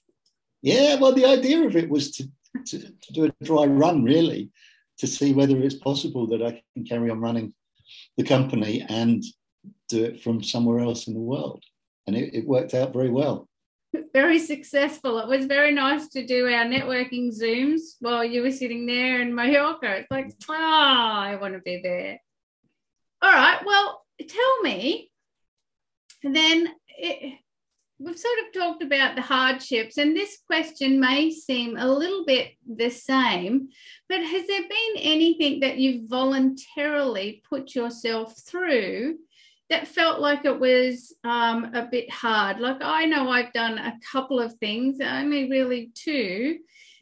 Yeah, 0.61 0.95
well, 0.95 1.13
the 1.13 1.25
idea 1.25 1.65
of 1.65 1.75
it 1.75 1.89
was 1.89 2.11
to, 2.11 2.29
to, 2.65 2.79
to 2.79 3.13
do 3.13 3.25
a 3.25 3.43
dry 3.43 3.65
run, 3.65 4.03
really, 4.03 4.51
to 4.99 5.07
see 5.07 5.33
whether 5.33 5.57
it's 5.57 5.75
possible 5.75 6.27
that 6.27 6.41
I 6.41 6.61
can 6.73 6.85
carry 6.85 7.09
on 7.09 7.19
running 7.19 7.53
the 8.17 8.23
company 8.23 8.85
and 8.87 9.23
do 9.89 10.03
it 10.05 10.21
from 10.21 10.43
somewhere 10.43 10.79
else 10.79 11.07
in 11.07 11.13
the 11.13 11.19
world. 11.19 11.63
And 12.07 12.15
it, 12.15 12.33
it 12.33 12.47
worked 12.47 12.73
out 12.73 12.93
very 12.93 13.09
well 13.09 13.47
very 14.13 14.39
successful. 14.39 15.19
It 15.19 15.27
was 15.27 15.45
very 15.45 15.73
nice 15.73 16.07
to 16.09 16.25
do 16.25 16.45
our 16.45 16.65
networking 16.65 17.37
Zooms 17.37 17.95
while 17.99 18.23
you 18.23 18.41
were 18.41 18.51
sitting 18.51 18.85
there 18.85 19.21
in 19.21 19.35
Mallorca. 19.35 19.97
It's 19.97 20.11
like, 20.11 20.33
ah, 20.49 21.19
oh, 21.19 21.31
I 21.31 21.35
want 21.35 21.53
to 21.53 21.59
be 21.59 21.81
there. 21.83 22.19
All 23.21 23.31
right. 23.31 23.59
Well, 23.65 24.03
tell 24.27 24.61
me 24.61 25.11
then. 26.23 26.69
It, 26.97 27.39
we've 27.99 28.17
sort 28.17 28.39
of 28.39 28.53
talked 28.53 28.83
about 28.83 29.15
the 29.15 29.21
hardships, 29.21 29.97
and 29.97 30.15
this 30.15 30.39
question 30.45 30.99
may 30.99 31.31
seem 31.31 31.77
a 31.77 31.87
little 31.87 32.25
bit 32.25 32.53
the 32.67 32.89
same, 32.89 33.69
but 34.09 34.21
has 34.21 34.47
there 34.47 34.61
been 34.61 34.95
anything 34.97 35.61
that 35.61 35.77
you've 35.77 36.09
voluntarily 36.09 37.41
put 37.49 37.75
yourself 37.75 38.37
through 38.37 39.17
that 39.69 39.87
felt 39.87 40.19
like 40.19 40.45
it 40.45 40.59
was 40.59 41.13
um, 41.23 41.71
a 41.73 41.87
bit 41.89 42.11
hard. 42.11 42.59
Like 42.59 42.77
I 42.81 43.05
know 43.05 43.29
I've 43.29 43.53
done 43.53 43.77
a 43.77 43.97
couple 44.11 44.39
of 44.39 44.53
things, 44.55 44.99
only 45.01 45.49
really 45.49 45.91
two, 45.95 46.59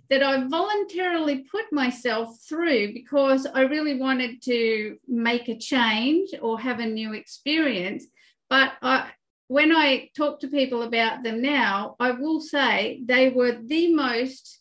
that 0.09 0.23
I 0.23 0.47
voluntarily 0.47 1.45
put 1.51 1.65
myself 1.71 2.39
through 2.47 2.93
because 2.93 3.45
I 3.45 3.61
really 3.61 3.99
wanted 3.99 4.41
to 4.43 4.97
make 5.07 5.49
a 5.49 5.57
change 5.57 6.29
or 6.41 6.59
have 6.59 6.79
a 6.79 6.85
new 6.85 7.13
experience. 7.13 8.05
But 8.49 8.73
I, 8.81 9.09
when 9.47 9.75
I 9.75 10.09
talk 10.15 10.39
to 10.39 10.47
people 10.47 10.83
about 10.83 11.23
them 11.23 11.41
now, 11.41 11.95
I 11.99 12.11
will 12.11 12.41
say 12.41 13.01
they 13.05 13.29
were 13.29 13.57
the 13.61 13.93
most 13.93 14.59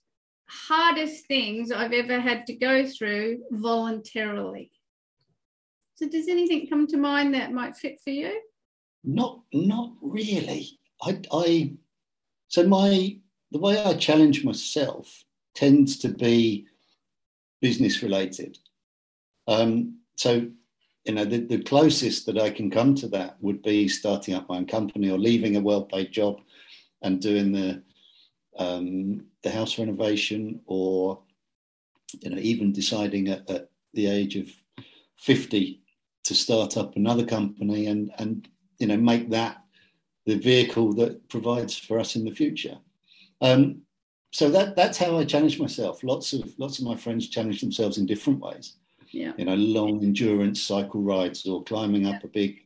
hardest 0.49 1.27
things 1.27 1.73
I've 1.73 1.93
ever 1.93 2.21
had 2.21 2.47
to 2.47 2.55
go 2.55 2.87
through 2.87 3.43
voluntarily. 3.51 4.71
So 5.95 6.09
does 6.09 6.29
anything 6.29 6.67
come 6.69 6.87
to 6.89 6.97
mind 6.97 7.35
that 7.35 7.53
might 7.53 7.77
fit 7.77 8.01
for 8.03 8.11
you? 8.11 8.41
Not 9.05 9.41
not 9.53 9.93
really. 10.01 10.79
I, 11.01 11.21
I 11.33 11.73
so 12.49 12.67
my 12.67 13.19
the 13.51 13.59
way 13.59 13.83
I 13.83 13.95
challenge 13.95 14.45
myself 14.45 15.25
tends 15.55 15.99
to 15.99 16.09
be 16.09 16.67
business 17.61 18.03
related. 18.03 18.59
Um, 19.47 20.01
so 20.17 20.51
you 21.05 21.15
know 21.15 21.25
the, 21.25 21.39
the 21.39 21.63
closest 21.63 22.27
that 22.27 22.39
I 22.39 22.51
can 22.51 22.71
come 22.71 22.95
to 22.97 23.09
that 23.09 23.37
would 23.41 23.63
be 23.63 23.89
starting 23.89 24.35
up 24.35 24.49
my 24.49 24.57
own 24.57 24.67
company 24.67 25.11
or 25.11 25.19
leaving 25.19 25.57
a 25.57 25.61
well-paid 25.61 26.13
job 26.13 26.41
and 27.03 27.21
doing 27.21 27.53
the 27.53 27.83
um, 28.59 29.27
the 29.43 29.51
house 29.51 29.79
renovation 29.79 30.61
or 30.67 31.21
you 32.21 32.31
know 32.31 32.39
even 32.39 32.73
deciding 32.73 33.29
at, 33.29 33.49
at 33.51 33.71
the 33.95 34.07
age 34.07 34.37
of 34.37 34.49
50 35.17 35.81
to 36.25 36.35
start 36.35 36.77
up 36.77 36.97
another 36.97 37.25
company 37.25 37.87
and 37.87 38.13
and 38.19 38.49
you 38.79 38.87
know 38.87 38.97
make 38.97 39.31
that 39.31 39.63
the 40.27 40.37
vehicle 40.37 40.93
that 40.95 41.29
provides 41.29 41.77
for 41.77 41.99
us 41.99 42.15
in 42.15 42.25
the 42.25 42.31
future. 42.31 42.79
Um, 43.41 43.83
so 44.31 44.49
that 44.51 44.77
that's 44.77 44.99
how 44.99 45.19
I 45.19 45.25
challenge 45.25 45.59
myself. 45.59 46.05
Lots 46.05 46.33
of 46.33 46.53
lots 46.59 46.79
of 46.79 46.85
my 46.85 46.97
friends 46.97 47.29
challenge 47.29 47.61
themselves 47.61 47.99
in 47.99 48.07
different 48.07 48.41
ways. 48.41 48.77
Yeah. 49.13 49.33
You 49.37 49.45
know, 49.45 49.55
long 49.55 50.03
endurance 50.03 50.63
cycle 50.63 51.03
rides 51.03 51.47
or 51.47 51.63
climbing 51.65 52.07
up 52.07 52.25
a 52.25 52.29
big 52.29 52.61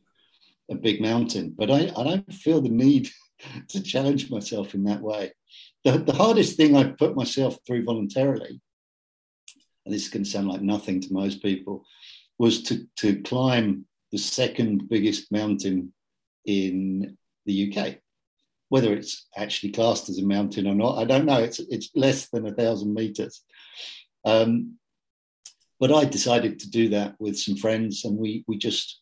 a 0.69 0.75
big 0.75 1.01
mountain. 1.01 1.53
But 1.57 1.71
I, 1.71 1.91
I 1.95 2.03
don't 2.03 2.33
feel 2.33 2.61
the 2.61 2.69
need 2.69 3.09
to 3.69 3.81
challenge 3.81 4.29
myself 4.29 4.73
in 4.73 4.83
that 4.85 5.01
way. 5.01 5.31
The, 5.83 5.99
the 5.99 6.13
hardest 6.13 6.57
thing 6.57 6.75
I 6.75 6.91
put 6.91 7.15
myself 7.15 7.57
through 7.65 7.83
voluntarily, 7.83 8.59
and 9.85 9.93
this 9.93 10.03
is 10.03 10.09
going 10.09 10.23
to 10.23 10.29
sound 10.29 10.47
like 10.47 10.61
nothing 10.61 10.99
to 11.01 11.13
most 11.13 11.41
people, 11.41 11.85
was 12.37 12.63
to, 12.63 12.85
to 12.97 13.21
climb 13.21 13.85
the 14.11 14.17
second 14.17 14.89
biggest 14.89 15.31
mountain 15.31 15.93
in 16.45 17.17
the 17.45 17.73
UK. 17.73 17.95
Whether 18.69 18.93
it's 18.93 19.27
actually 19.37 19.71
classed 19.71 20.09
as 20.09 20.17
a 20.19 20.25
mountain 20.25 20.67
or 20.67 20.75
not, 20.75 20.97
I 20.97 21.05
don't 21.05 21.25
know. 21.25 21.39
It's, 21.39 21.59
it's 21.59 21.89
less 21.95 22.27
than 22.29 22.45
a 22.45 22.53
thousand 22.53 22.93
meters. 22.93 23.43
Um, 24.25 24.77
but 25.79 25.91
I 25.91 26.05
decided 26.05 26.59
to 26.59 26.69
do 26.69 26.89
that 26.89 27.15
with 27.19 27.37
some 27.37 27.55
friends, 27.55 28.05
and 28.05 28.17
we 28.17 28.43
we 28.47 28.57
just, 28.57 29.01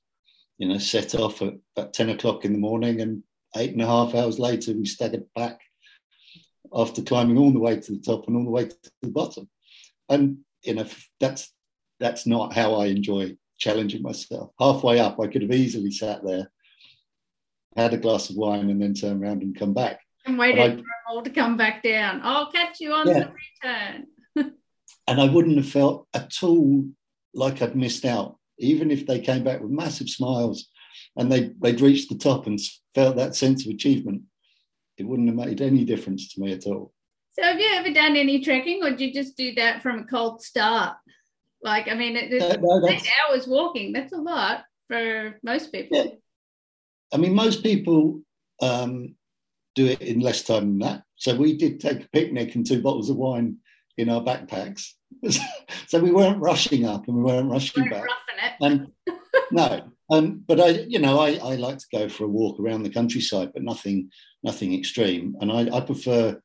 you 0.57 0.67
know, 0.67 0.77
set 0.77 1.15
off 1.15 1.41
at 1.41 1.53
about 1.75 1.93
ten 1.93 2.09
o'clock 2.09 2.45
in 2.45 2.53
the 2.53 2.59
morning, 2.59 3.01
and 3.01 3.23
eight 3.55 3.71
and 3.71 3.81
a 3.81 3.87
half 3.87 4.15
hours 4.15 4.39
later, 4.39 4.73
we 4.73 4.85
staggered 4.85 5.25
back 5.35 5.59
after 6.73 7.01
climbing 7.01 7.37
all 7.37 7.51
the 7.51 7.59
way 7.59 7.79
to 7.79 7.91
the 7.93 7.99
top 7.99 8.27
and 8.27 8.35
all 8.35 8.43
the 8.43 8.49
way 8.49 8.65
to 8.65 8.75
the 9.01 9.09
bottom. 9.09 9.49
And 10.09 10.39
you 10.63 10.75
know, 10.75 10.85
that's 11.19 11.51
that's 11.99 12.27
not 12.27 12.53
how 12.53 12.75
I 12.75 12.87
enjoy 12.87 13.37
challenging 13.57 14.01
myself. 14.01 14.51
Halfway 14.59 14.99
up, 14.99 15.19
I 15.19 15.27
could 15.27 15.43
have 15.43 15.51
easily 15.51 15.91
sat 15.91 16.25
there, 16.25 16.51
had 17.77 17.93
a 17.93 17.97
glass 17.97 18.29
of 18.29 18.35
wine, 18.35 18.69
and 18.69 18.81
then 18.81 18.93
turned 18.93 19.23
around 19.23 19.43
and 19.43 19.57
come 19.57 19.73
back. 19.73 20.01
And 20.25 20.37
waited 20.37 20.71
for 20.71 20.77
them 20.77 20.85
all 21.07 21.23
to 21.23 21.29
come 21.29 21.55
back 21.55 21.83
down. 21.83 22.19
I'll 22.23 22.51
catch 22.51 22.79
you 22.79 22.91
on 22.93 23.07
yeah. 23.07 23.13
the 23.13 23.31
return 23.63 24.07
and 25.07 25.21
I 25.21 25.29
wouldn't 25.29 25.57
have 25.57 25.69
felt 25.69 26.07
at 26.13 26.33
all 26.41 26.85
like 27.33 27.61
I'd 27.61 27.75
missed 27.75 28.05
out, 28.05 28.37
even 28.57 28.91
if 28.91 29.05
they 29.05 29.19
came 29.19 29.43
back 29.43 29.61
with 29.61 29.71
massive 29.71 30.09
smiles 30.09 30.67
and 31.15 31.31
they, 31.31 31.51
they'd 31.61 31.81
reached 31.81 32.09
the 32.09 32.17
top 32.17 32.47
and 32.47 32.59
felt 32.93 33.17
that 33.17 33.35
sense 33.35 33.65
of 33.65 33.71
achievement. 33.71 34.23
It 34.97 35.05
wouldn't 35.05 35.27
have 35.27 35.37
made 35.37 35.61
any 35.61 35.83
difference 35.83 36.33
to 36.33 36.41
me 36.41 36.53
at 36.53 36.65
all. 36.65 36.93
So, 37.33 37.43
have 37.43 37.59
you 37.59 37.69
ever 37.73 37.91
done 37.91 38.15
any 38.15 38.39
trekking, 38.39 38.81
or 38.81 38.91
did 38.91 39.01
you 39.01 39.13
just 39.13 39.35
do 39.35 39.53
that 39.55 39.83
from 39.83 39.99
a 39.99 40.03
cold 40.05 40.41
start? 40.41 40.95
Like, 41.61 41.89
I 41.89 41.95
mean, 41.95 42.15
it's 42.15 42.41
uh, 42.41 42.55
no, 42.61 42.87
eight 42.87 43.09
hours 43.27 43.45
walking. 43.45 43.91
That's 43.91 44.13
a 44.13 44.17
lot 44.17 44.63
for 44.87 45.37
most 45.43 45.73
people. 45.73 45.97
Yeah. 45.97 46.11
I 47.13 47.17
mean, 47.17 47.33
most 47.33 47.61
people 47.61 48.21
um, 48.61 49.15
do 49.73 49.87
it 49.87 50.01
in 50.01 50.21
less 50.21 50.43
time 50.43 50.63
than 50.63 50.79
that. 50.79 51.03
So 51.17 51.35
we 51.35 51.57
did 51.57 51.79
take 51.79 52.05
a 52.05 52.09
picnic 52.09 52.55
and 52.55 52.65
two 52.65 52.81
bottles 52.81 53.09
of 53.09 53.17
wine 53.17 53.57
in 53.97 54.09
our 54.09 54.21
backpacks. 54.21 54.91
so 55.87 55.99
we 55.99 56.11
weren't 56.11 56.41
rushing 56.41 56.85
up 56.85 57.07
and 57.07 57.17
we 57.17 57.23
weren't 57.23 57.49
rushing 57.49 57.83
we 57.83 57.89
back. 57.89 58.05
And 58.61 58.91
no, 59.51 59.91
um, 60.11 60.43
but 60.45 60.59
I, 60.59 60.69
you 60.69 60.99
know, 60.99 61.19
I, 61.19 61.33
I 61.35 61.55
like 61.55 61.77
to 61.79 61.85
go 61.91 62.09
for 62.09 62.25
a 62.25 62.29
walk 62.29 62.59
around 62.59 62.83
the 62.83 62.89
countryside, 62.89 63.51
but 63.53 63.63
nothing, 63.63 64.11
nothing 64.43 64.77
extreme. 64.77 65.35
And 65.41 65.51
I, 65.51 65.77
I 65.77 65.81
prefer 65.81 66.39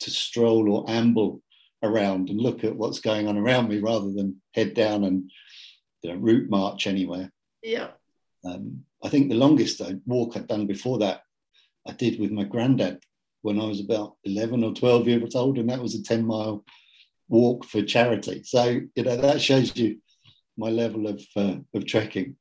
to 0.00 0.10
stroll 0.10 0.70
or 0.70 0.84
amble 0.88 1.42
around 1.82 2.28
and 2.28 2.40
look 2.40 2.64
at 2.64 2.76
what's 2.76 3.00
going 3.00 3.28
on 3.28 3.38
around 3.38 3.68
me 3.68 3.78
rather 3.78 4.10
than 4.12 4.40
head 4.54 4.74
down 4.74 5.04
and 5.04 5.30
you 6.02 6.12
know, 6.12 6.18
route 6.18 6.50
march 6.50 6.86
anywhere. 6.86 7.30
Yeah. 7.62 7.88
Um, 8.44 8.84
I 9.02 9.08
think 9.08 9.28
the 9.28 9.36
longest 9.36 9.80
walk 10.06 10.36
I'd 10.36 10.48
done 10.48 10.66
before 10.66 10.98
that, 10.98 11.22
I 11.86 11.92
did 11.92 12.20
with 12.20 12.30
my 12.30 12.44
granddad 12.44 13.02
when 13.42 13.60
I 13.60 13.64
was 13.64 13.80
about 13.80 14.16
11 14.24 14.64
or 14.64 14.74
12 14.74 15.08
years 15.08 15.34
old, 15.34 15.58
and 15.58 15.70
that 15.70 15.80
was 15.80 15.94
a 15.94 16.02
10 16.02 16.26
mile 16.26 16.64
walk 17.28 17.64
for 17.64 17.82
charity. 17.82 18.42
So 18.44 18.80
you 18.94 19.02
know 19.02 19.16
that 19.16 19.40
shows 19.40 19.76
you 19.76 19.98
my 20.56 20.70
level 20.70 21.06
of 21.06 21.22
uh, 21.36 21.56
of 21.74 21.86
trekking. 21.86 22.36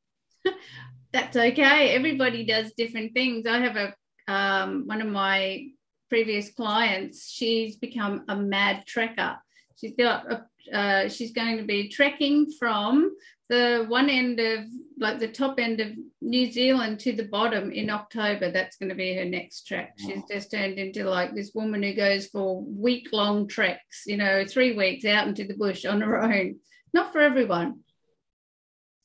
That's 1.13 1.35
okay. 1.35 1.91
Everybody 1.91 2.45
does 2.45 2.73
different 2.77 3.13
things. 3.13 3.45
I 3.47 3.59
have 3.59 3.75
a 3.75 3.93
um, 4.31 4.83
one 4.87 5.01
of 5.01 5.07
my 5.07 5.67
previous 6.09 6.51
clients. 6.51 7.29
She's 7.29 7.75
become 7.77 8.23
a 8.27 8.35
mad 8.35 8.83
trekker. 8.85 9.37
She's 9.79 9.93
got 9.97 10.25
a, 10.31 10.45
uh, 10.75 11.09
she's 11.09 11.31
going 11.31 11.57
to 11.57 11.63
be 11.63 11.89
trekking 11.89 12.51
from 12.59 13.15
the 13.49 13.85
one 13.87 14.09
end 14.09 14.39
of 14.39 14.65
like 14.99 15.19
the 15.19 15.27
top 15.27 15.59
end 15.59 15.79
of 15.79 15.89
New 16.21 16.51
Zealand 16.51 16.99
to 17.01 17.13
the 17.13 17.27
bottom 17.27 17.71
in 17.71 17.89
October. 17.89 18.51
That's 18.51 18.77
going 18.77 18.89
to 18.89 18.95
be 18.95 19.15
her 19.15 19.25
next 19.25 19.67
trek. 19.67 19.93
She's 19.97 20.23
just 20.29 20.51
turned 20.51 20.77
into 20.77 21.09
like 21.09 21.33
this 21.33 21.51
woman 21.53 21.83
who 21.83 21.93
goes 21.93 22.27
for 22.27 22.61
week 22.63 23.09
long 23.13 23.47
treks, 23.47 24.03
you 24.05 24.17
know, 24.17 24.43
three 24.45 24.75
weeks 24.75 25.05
out 25.05 25.27
into 25.27 25.45
the 25.45 25.53
bush 25.55 25.85
on 25.85 26.01
her 26.01 26.21
own. 26.21 26.57
Not 26.93 27.13
for 27.13 27.21
everyone. 27.21 27.81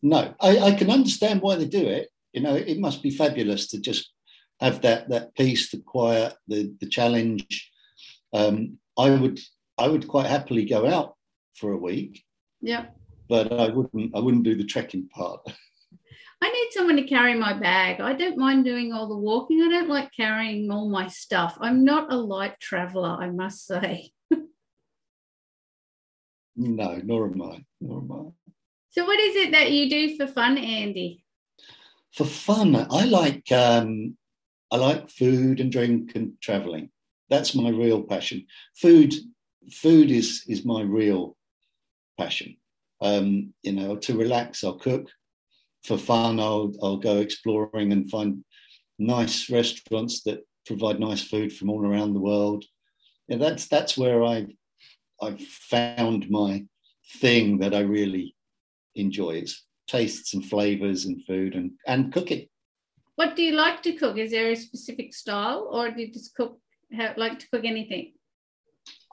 No, 0.03 0.35
I, 0.41 0.59
I 0.59 0.73
can 0.73 0.91
understand 0.91 1.41
why 1.41 1.57
they 1.57 1.67
do 1.67 1.87
it. 1.87 2.09
You 2.33 2.41
know, 2.41 2.57
it 2.57 2.79
must 2.79 3.03
be 3.03 3.11
fabulous 3.11 3.69
to 3.69 3.81
just 3.81 4.11
have 4.61 4.83
that 4.83 5.09
that 5.11 5.35
peace, 5.35 5.71
the 5.71 5.79
quiet, 5.79 6.35
the 6.49 6.75
the 6.81 6.89
challenge. 6.89 7.71
Um, 8.33 8.79
I 8.99 9.11
would 9.11 9.39
I 9.79 9.89
would 9.89 10.09
quite 10.09 10.27
happily 10.27 10.65
go 10.65 10.89
out 10.89 11.15
for 11.55 11.73
a 11.73 11.77
week. 11.77 12.25
Yeah 12.61 12.87
but 13.33 13.51
I 13.51 13.69
wouldn't 13.71 14.15
I 14.15 14.21
wouldn't 14.21 14.45
do 14.45 14.55
the 14.55 14.65
trekking 14.65 15.09
part. 15.09 15.41
I 16.43 16.51
need 16.51 16.69
someone 16.73 16.97
to 16.97 17.05
carry 17.05 17.35
my 17.35 17.55
bag. 17.55 17.99
I 18.03 18.13
don't 18.13 18.37
mind 18.37 18.67
doing 18.67 18.93
all 18.93 19.09
the 19.09 19.17
walking. 19.17 19.63
I 19.63 19.69
don't 19.71 19.89
like 19.89 20.11
carrying 20.15 20.71
all 20.71 20.91
my 20.91 21.07
stuff. 21.09 21.57
I'm 21.59 21.83
not 21.83 22.13
a 22.13 22.17
light 22.17 22.61
traveler, 22.61 23.17
I 23.19 23.31
must 23.31 23.65
say. 23.67 24.11
no, 26.57 27.01
nor 27.03 27.31
am 27.31 27.41
I. 27.41 27.65
Nor 27.81 27.99
am 28.01 28.13
I. 28.13 28.51
So, 28.91 29.07
what 29.07 29.19
is 29.19 29.37
it 29.37 29.53
that 29.53 29.73
you 29.73 29.89
do 29.89 30.17
for 30.19 30.27
fun, 30.27 30.59
Andy? 30.59 31.25
For 32.11 32.27
fun, 32.27 32.77
I 32.77 33.05
like 33.07 33.51
um, 33.51 34.19
I 34.71 34.77
like 34.77 35.09
food 35.09 35.59
and 35.59 35.73
drink 35.73 36.13
and 36.17 36.35
traveling. 36.43 36.91
That's 37.31 37.55
my 37.55 37.71
real 37.71 38.03
passion. 38.03 38.45
Food, 38.77 39.15
food 39.71 40.11
is 40.11 40.45
is 40.49 40.67
my 40.67 40.83
real 40.83 41.39
passion. 42.19 42.57
Um, 43.03 43.53
you 43.63 43.73
know, 43.73 43.97
to 43.97 44.17
relax, 44.17 44.65
I'll 44.65 44.79
cook. 44.79 45.09
For 45.85 45.99
fun, 45.99 46.39
I'll, 46.39 46.73
I'll 46.81 46.99
go 46.99 47.19
exploring 47.19 47.93
and 47.93 48.09
find 48.09 48.45
nice 48.99 49.51
restaurants 49.51 50.23
that 50.23 50.47
provide 50.65 51.01
nice 51.01 51.25
food 51.25 51.53
from 51.53 51.71
all 51.71 51.85
around 51.85 52.15
the 52.15 52.21
world. 52.21 52.65
And 53.29 53.43
that's 53.43 53.67
that's 53.67 53.99
where 53.99 54.23
I 54.23 54.47
I've 55.21 55.41
found 55.41 56.31
my 56.31 56.65
thing 57.21 57.59
that 57.59 57.75
I 57.75 57.81
really 57.81 58.37
enjoy. 58.95 59.33
It's 59.33 59.65
tastes 59.89 60.35
and 60.35 60.45
flavors 60.45 61.05
and 61.05 61.25
food 61.25 61.55
and, 61.55 61.73
and 61.87 62.13
cooking. 62.13 62.47
What 63.17 63.37
do 63.37 63.43
you 63.43 63.53
like 63.53 63.83
to 63.83 63.93
cook? 63.93 64.17
Is 64.17 64.31
there 64.31 64.51
a 64.51 64.57
specific 64.57 65.15
style 65.15 65.69
or 65.71 65.91
do 65.91 66.01
you 66.01 66.13
just 66.13 66.35
cook 66.35 66.59
have, 66.93 67.17
like 67.17 67.39
to 67.41 67.49
cook 67.51 67.65
anything? 67.65 68.13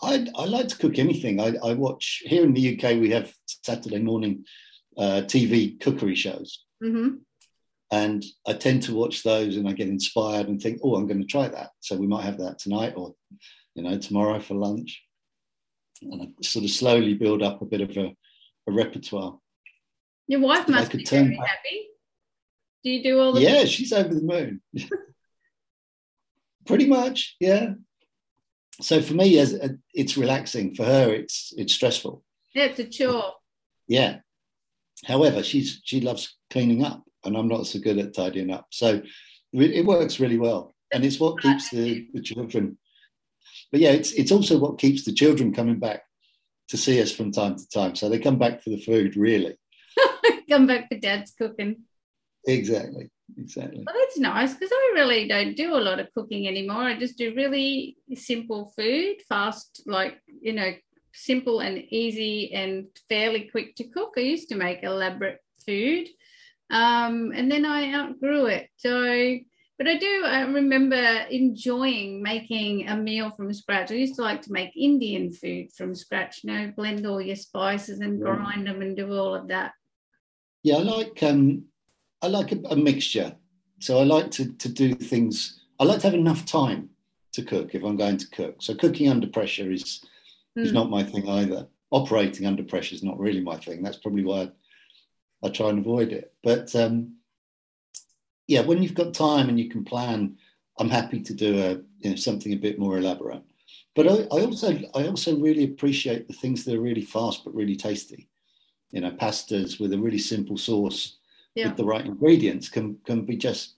I, 0.01 0.27
I 0.35 0.45
like 0.45 0.69
to 0.69 0.77
cook 0.77 0.97
anything. 0.97 1.39
I, 1.39 1.55
I, 1.63 1.73
watch 1.73 2.23
here 2.25 2.43
in 2.43 2.53
the 2.53 2.75
UK. 2.77 2.99
We 2.99 3.11
have 3.11 3.33
Saturday 3.45 3.99
morning 3.99 4.45
uh, 4.97 5.21
TV 5.25 5.79
cookery 5.79 6.15
shows, 6.15 6.63
mm-hmm. 6.83 7.15
and 7.91 8.23
I 8.47 8.53
tend 8.53 8.83
to 8.83 8.95
watch 8.95 9.23
those, 9.23 9.57
and 9.57 9.67
I 9.67 9.73
get 9.73 9.89
inspired 9.89 10.47
and 10.47 10.61
think, 10.61 10.79
"Oh, 10.83 10.95
I'm 10.95 11.07
going 11.07 11.19
to 11.19 11.27
try 11.27 11.49
that." 11.49 11.71
So 11.81 11.97
we 11.97 12.07
might 12.07 12.23
have 12.23 12.37
that 12.37 12.59
tonight, 12.59 12.93
or 12.95 13.13
you 13.75 13.83
know, 13.83 13.97
tomorrow 13.97 14.39
for 14.39 14.53
lunch, 14.53 15.03
and 16.01 16.21
I 16.21 16.27
sort 16.43 16.63
of 16.63 16.71
slowly 16.71 17.15
build 17.15 17.43
up 17.43 17.61
a 17.61 17.65
bit 17.65 17.81
of 17.81 17.95
a, 17.97 18.15
a 18.67 18.71
repertoire. 18.71 19.37
Your 20.27 20.39
wife 20.39 20.67
must 20.69 20.91
be 20.91 21.03
very 21.03 21.35
back. 21.35 21.47
happy. 21.47 21.87
Do 22.83 22.89
you 22.89 23.03
do 23.03 23.19
all 23.19 23.33
the? 23.33 23.41
Yeah, 23.41 23.65
she's 23.65 23.91
over 23.91 24.13
the 24.13 24.21
moon. 24.21 24.61
Pretty 26.65 26.87
much, 26.87 27.35
yeah 27.39 27.73
so 28.81 29.01
for 29.01 29.13
me, 29.13 29.37
as 29.39 29.53
uh, 29.53 29.69
it's 29.93 30.17
relaxing. 30.17 30.75
For 30.75 30.85
her, 30.85 31.13
it's 31.13 31.53
it's 31.57 31.73
stressful. 31.73 32.23
Yeah, 32.53 32.65
it's 32.65 32.79
a 32.79 32.85
chore. 32.85 33.33
Yeah. 33.87 34.19
However, 35.05 35.43
she's 35.43 35.81
she 35.83 36.01
loves 36.01 36.37
cleaning 36.49 36.83
up, 36.83 37.03
and 37.23 37.35
I'm 37.35 37.47
not 37.47 37.67
so 37.67 37.79
good 37.79 37.97
at 37.97 38.13
tidying 38.13 38.51
up. 38.51 38.67
So 38.71 39.01
it 39.53 39.85
works 39.85 40.19
really 40.19 40.37
well, 40.37 40.75
and 40.93 41.03
it's 41.03 41.19
what 41.19 41.41
keeps 41.41 41.69
the, 41.69 42.07
the 42.13 42.21
children. 42.21 42.77
But 43.71 43.81
yeah, 43.81 43.91
it's 43.91 44.11
it's 44.13 44.31
also 44.31 44.57
what 44.57 44.79
keeps 44.79 45.03
the 45.05 45.13
children 45.13 45.53
coming 45.53 45.79
back 45.79 46.03
to 46.69 46.77
see 46.77 47.01
us 47.01 47.11
from 47.11 47.31
time 47.31 47.55
to 47.55 47.67
time. 47.69 47.95
So 47.95 48.09
they 48.09 48.19
come 48.19 48.37
back 48.37 48.61
for 48.61 48.69
the 48.69 48.81
food, 48.81 49.15
really. 49.15 49.57
come 50.49 50.67
back 50.67 50.87
for 50.89 50.97
dad's 50.97 51.31
cooking. 51.31 51.83
Exactly 52.45 53.09
exactly. 53.37 53.83
Well, 53.85 53.95
that's 53.99 54.19
nice 54.19 54.53
because 54.53 54.71
I 54.71 54.91
really 54.95 55.27
don't 55.27 55.55
do 55.55 55.75
a 55.75 55.79
lot 55.79 55.99
of 55.99 56.11
cooking 56.13 56.47
anymore. 56.47 56.83
I 56.83 56.97
just 56.97 57.17
do 57.17 57.33
really 57.35 57.97
simple 58.13 58.73
food, 58.77 59.17
fast, 59.27 59.83
like, 59.85 60.21
you 60.41 60.53
know, 60.53 60.73
simple 61.13 61.59
and 61.59 61.77
easy 61.89 62.53
and 62.53 62.87
fairly 63.07 63.49
quick 63.51 63.75
to 63.75 63.83
cook. 63.85 64.13
I 64.17 64.21
used 64.21 64.49
to 64.49 64.55
make 64.55 64.83
elaborate 64.83 65.39
food 65.65 66.07
um, 66.69 67.31
and 67.33 67.51
then 67.51 67.65
I 67.65 67.93
outgrew 67.93 68.45
it. 68.45 68.69
So, 68.77 69.37
but 69.77 69.87
I 69.87 69.97
do 69.97 70.23
I 70.25 70.41
remember 70.41 71.01
enjoying 71.31 72.21
making 72.21 72.87
a 72.87 72.95
meal 72.95 73.31
from 73.31 73.53
scratch. 73.53 73.91
I 73.91 73.95
used 73.95 74.15
to 74.15 74.21
like 74.21 74.41
to 74.43 74.51
make 74.51 74.75
Indian 74.75 75.33
food 75.33 75.71
from 75.75 75.95
scratch, 75.95 76.43
you 76.43 76.51
know, 76.51 76.71
blend 76.75 77.05
all 77.05 77.21
your 77.21 77.35
spices 77.35 77.99
and 77.99 78.21
grind 78.21 78.67
them 78.67 78.81
and 78.81 78.95
do 78.95 79.13
all 79.13 79.33
of 79.33 79.47
that. 79.47 79.71
Yeah, 80.63 80.75
I 80.75 80.79
like 80.79 81.23
um, 81.23 81.65
I 82.21 82.27
like 82.27 82.51
a, 82.51 82.59
a 82.69 82.75
mixture. 82.75 83.35
so 83.79 83.99
I 83.99 84.03
like 84.03 84.31
to 84.31 84.53
to 84.53 84.69
do 84.69 84.93
things. 84.95 85.59
I 85.79 85.85
like 85.85 85.99
to 85.99 86.07
have 86.07 86.13
enough 86.13 86.45
time 86.45 86.89
to 87.33 87.43
cook 87.43 87.73
if 87.73 87.83
I'm 87.83 87.95
going 87.95 88.17
to 88.17 88.27
cook. 88.29 88.55
So 88.61 88.75
cooking 88.75 89.09
under 89.09 89.27
pressure 89.27 89.71
is 89.71 90.03
mm. 90.57 90.63
is 90.63 90.69
hmm. 90.69 90.75
not 90.75 90.89
my 90.89 91.03
thing 91.03 91.27
either. 91.29 91.67
Operating 91.91 92.45
under 92.45 92.63
pressure 92.63 92.95
is 92.95 93.03
not 93.03 93.19
really 93.19 93.41
my 93.41 93.57
thing. 93.57 93.81
That's 93.81 93.97
probably 93.97 94.23
why 94.23 94.41
I, 95.43 95.47
I 95.47 95.49
try 95.49 95.69
and 95.69 95.79
avoid 95.79 96.11
it. 96.11 96.33
But 96.43 96.75
um, 96.75 97.15
yeah, 98.47 98.61
when 98.61 98.83
you've 98.83 98.93
got 99.01 99.13
time 99.13 99.49
and 99.49 99.59
you 99.59 99.69
can 99.69 99.83
plan, 99.83 100.37
I'm 100.77 100.89
happy 100.89 101.21
to 101.21 101.33
do 101.33 101.61
a 101.61 101.69
you 101.99 102.11
know 102.11 102.15
something 102.15 102.53
a 102.53 102.57
bit 102.57 102.79
more 102.79 102.97
elaborate. 102.97 103.43
But 103.95 104.07
I, 104.07 104.15
I 104.35 104.45
also 104.45 104.77
I 104.95 105.07
also 105.07 105.37
really 105.37 105.63
appreciate 105.63 106.27
the 106.27 106.33
things 106.33 106.65
that 106.65 106.75
are 106.75 106.81
really 106.81 107.05
fast 107.05 107.43
but 107.45 107.55
really 107.55 107.75
tasty. 107.75 108.27
You 108.91 109.01
know, 109.01 109.11
pastas 109.11 109.79
with 109.79 109.93
a 109.93 109.99
really 109.99 110.17
simple 110.17 110.57
sauce 110.57 111.18
yeah. 111.59 111.67
with 111.67 111.77
the 111.77 111.85
right 111.85 112.05
ingredients 112.05 112.69
can 112.69 112.97
can 113.05 113.25
be 113.25 113.35
just 113.35 113.75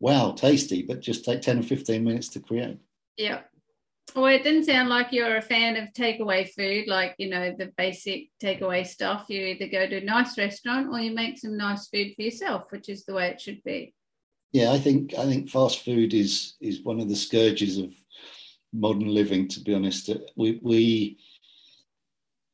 wow 0.00 0.32
tasty, 0.32 0.82
but 0.82 1.00
just 1.00 1.24
take 1.24 1.42
ten 1.42 1.58
or 1.58 1.62
fifteen 1.62 2.04
minutes 2.04 2.28
to 2.30 2.40
create. 2.40 2.78
Yeah. 3.16 3.40
Well, 4.14 4.26
it 4.26 4.44
didn't 4.44 4.64
sound 4.64 4.90
like 4.90 5.12
you're 5.12 5.38
a 5.38 5.42
fan 5.42 5.76
of 5.76 5.92
takeaway 5.92 6.48
food, 6.48 6.86
like 6.86 7.14
you 7.18 7.30
know 7.30 7.54
the 7.56 7.72
basic 7.76 8.28
takeaway 8.42 8.86
stuff. 8.86 9.26
You 9.28 9.40
either 9.40 9.68
go 9.68 9.86
to 9.86 9.96
a 9.96 10.04
nice 10.04 10.36
restaurant 10.38 10.88
or 10.92 11.00
you 11.00 11.12
make 11.12 11.38
some 11.38 11.56
nice 11.56 11.88
food 11.88 12.12
for 12.14 12.22
yourself, 12.22 12.64
which 12.70 12.88
is 12.88 13.04
the 13.04 13.14
way 13.14 13.28
it 13.28 13.40
should 13.40 13.62
be. 13.64 13.94
Yeah, 14.52 14.72
I 14.72 14.78
think 14.78 15.14
I 15.14 15.24
think 15.24 15.50
fast 15.50 15.84
food 15.84 16.14
is 16.14 16.54
is 16.60 16.84
one 16.84 17.00
of 17.00 17.08
the 17.08 17.16
scourges 17.16 17.78
of 17.78 17.92
modern 18.72 19.08
living. 19.08 19.48
To 19.48 19.60
be 19.60 19.74
honest, 19.74 20.10
we 20.36 20.60
we 20.62 21.18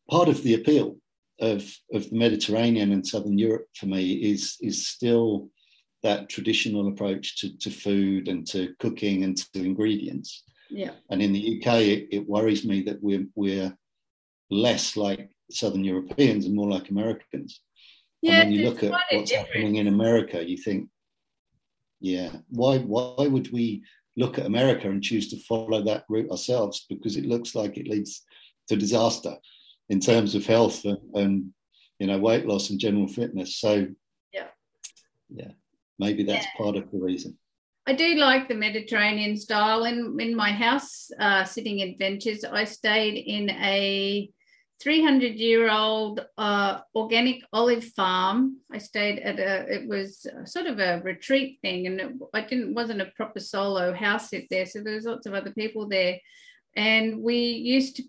part 0.08 0.28
of 0.28 0.42
the 0.42 0.54
appeal 0.54 0.96
of 1.40 1.64
of 1.92 2.08
the 2.10 2.16
Mediterranean 2.16 2.92
and 2.92 3.06
Southern 3.06 3.38
Europe 3.38 3.68
for 3.74 3.86
me 3.86 4.12
is 4.12 4.56
is 4.60 4.86
still 4.88 5.50
that 6.02 6.28
traditional 6.28 6.88
approach 6.88 7.40
to, 7.40 7.56
to 7.58 7.70
food 7.70 8.28
and 8.28 8.46
to 8.46 8.74
cooking 8.78 9.24
and 9.24 9.36
to 9.36 9.62
ingredients. 9.62 10.44
Yeah. 10.70 10.92
And 11.10 11.20
in 11.20 11.32
the 11.32 11.60
UK, 11.60 11.74
it, 11.80 12.08
it 12.10 12.28
worries 12.28 12.64
me 12.64 12.82
that 12.82 13.02
we're 13.02 13.26
we're 13.34 13.76
less 14.50 14.96
like 14.96 15.30
Southern 15.50 15.84
Europeans 15.84 16.46
and 16.46 16.54
more 16.54 16.70
like 16.70 16.90
Americans. 16.90 17.60
Yeah, 18.22 18.40
and 18.40 18.50
when 18.50 18.58
you 18.58 18.68
look 18.68 18.82
at 18.82 18.92
what's 19.10 19.32
happening 19.32 19.76
in 19.76 19.88
America, 19.88 20.46
you 20.46 20.58
think, 20.58 20.88
yeah, 22.00 22.30
why 22.50 22.78
why 22.78 23.26
would 23.26 23.50
we 23.52 23.82
look 24.16 24.38
at 24.38 24.46
America 24.46 24.90
and 24.90 25.02
choose 25.02 25.28
to 25.30 25.38
follow 25.38 25.82
that 25.82 26.04
route 26.08 26.30
ourselves? 26.30 26.86
Because 26.88 27.16
it 27.16 27.26
looks 27.26 27.54
like 27.54 27.76
it 27.78 27.88
leads 27.88 28.22
to 28.68 28.76
disaster 28.76 29.36
in 29.90 30.00
terms 30.00 30.34
of 30.34 30.46
health 30.46 30.84
and, 30.84 30.98
and 31.14 31.52
you 31.98 32.06
know 32.06 32.18
weight 32.18 32.46
loss 32.46 32.70
and 32.70 32.80
general 32.80 33.06
fitness. 33.06 33.56
So 33.56 33.86
yeah, 34.32 34.46
yeah, 35.28 35.50
maybe 35.98 36.22
that's 36.22 36.46
yeah. 36.46 36.64
part 36.64 36.76
of 36.76 36.90
the 36.90 36.98
reason. 36.98 37.36
I 37.86 37.92
do 37.92 38.14
like 38.14 38.48
the 38.48 38.54
Mediterranean 38.54 39.36
style. 39.36 39.84
In 39.84 40.18
in 40.18 40.34
my 40.34 40.52
house, 40.52 41.10
uh, 41.18 41.44
sitting 41.44 41.82
adventures, 41.82 42.44
I 42.44 42.64
stayed 42.64 43.16
in 43.18 43.50
a 43.50 44.30
300 44.80 45.34
year 45.34 45.70
old 45.70 46.24
uh, 46.38 46.80
organic 46.94 47.42
olive 47.52 47.84
farm. 47.84 48.58
I 48.72 48.78
stayed 48.78 49.18
at 49.18 49.38
a, 49.38 49.66
it 49.68 49.88
was 49.88 50.26
sort 50.44 50.66
of 50.66 50.78
a 50.78 51.02
retreat 51.04 51.58
thing, 51.62 51.86
and 51.86 52.00
it, 52.00 52.12
I 52.32 52.42
didn't 52.42 52.74
wasn't 52.74 53.02
a 53.02 53.12
proper 53.16 53.40
solo 53.40 53.92
house 53.92 54.30
sit 54.30 54.46
there, 54.50 54.66
so 54.66 54.80
there 54.80 54.94
was 54.94 55.04
lots 55.04 55.26
of 55.26 55.34
other 55.34 55.52
people 55.52 55.88
there, 55.88 56.18
and 56.76 57.20
we 57.20 57.36
used 57.36 57.96
to 57.96 58.04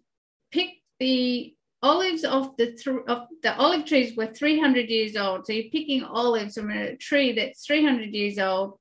pick 0.52 0.70
the 1.00 1.56
olives 1.84 2.24
off 2.24 2.56
the 2.58 2.74
th- 2.74 3.06
of 3.08 3.28
the 3.44 3.56
olive 3.56 3.86
trees 3.86 4.16
were 4.16 4.28
300 4.28 4.90
years 4.90 5.16
old. 5.16 5.46
So 5.46 5.54
you're 5.54 5.72
picking 5.72 6.04
olives 6.04 6.56
from 6.56 6.70
a 6.72 6.96
tree 6.96 7.34
that's 7.34 7.66
300 7.66 8.14
years 8.14 8.38
old. 8.38 8.78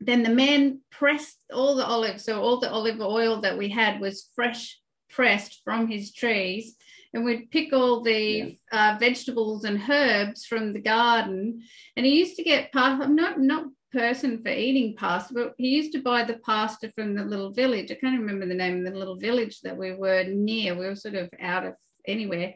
Then 0.00 0.22
the 0.22 0.30
man 0.30 0.80
pressed 0.90 1.38
all 1.52 1.74
the 1.74 1.84
olives, 1.84 2.24
so 2.24 2.40
all 2.40 2.58
the 2.58 2.70
olive 2.70 3.00
oil 3.00 3.42
that 3.42 3.58
we 3.58 3.68
had 3.68 4.00
was 4.00 4.30
fresh 4.34 4.78
pressed 5.10 5.60
from 5.64 5.88
his 5.88 6.12
trees 6.12 6.76
and 7.12 7.24
we'd 7.24 7.50
pick 7.50 7.72
all 7.72 8.00
the 8.02 8.56
yeah. 8.72 8.94
uh, 8.94 8.98
vegetables 8.98 9.64
and 9.64 9.82
herbs 9.88 10.46
from 10.46 10.72
the 10.72 10.80
garden. 10.80 11.62
And 11.96 12.06
he 12.06 12.18
used 12.18 12.36
to 12.36 12.44
get 12.44 12.72
pasta, 12.72 13.08
not 13.08 13.40
not 13.40 13.66
person 13.92 14.40
for 14.42 14.50
eating 14.50 14.94
pasta, 14.96 15.34
but 15.34 15.54
he 15.58 15.68
used 15.68 15.92
to 15.92 16.02
buy 16.02 16.22
the 16.22 16.38
pasta 16.38 16.92
from 16.94 17.14
the 17.14 17.24
little 17.24 17.50
village. 17.50 17.90
I 17.90 17.94
can't 17.94 18.20
remember 18.20 18.46
the 18.46 18.54
name 18.54 18.78
of 18.86 18.92
the 18.92 18.98
little 18.98 19.16
village 19.16 19.60
that 19.62 19.76
we 19.76 19.92
were 19.92 20.24
near. 20.24 20.76
We 20.76 20.86
were 20.86 20.94
sort 20.94 21.16
of 21.16 21.28
out 21.40 21.66
of 21.66 21.74
anywhere. 22.06 22.54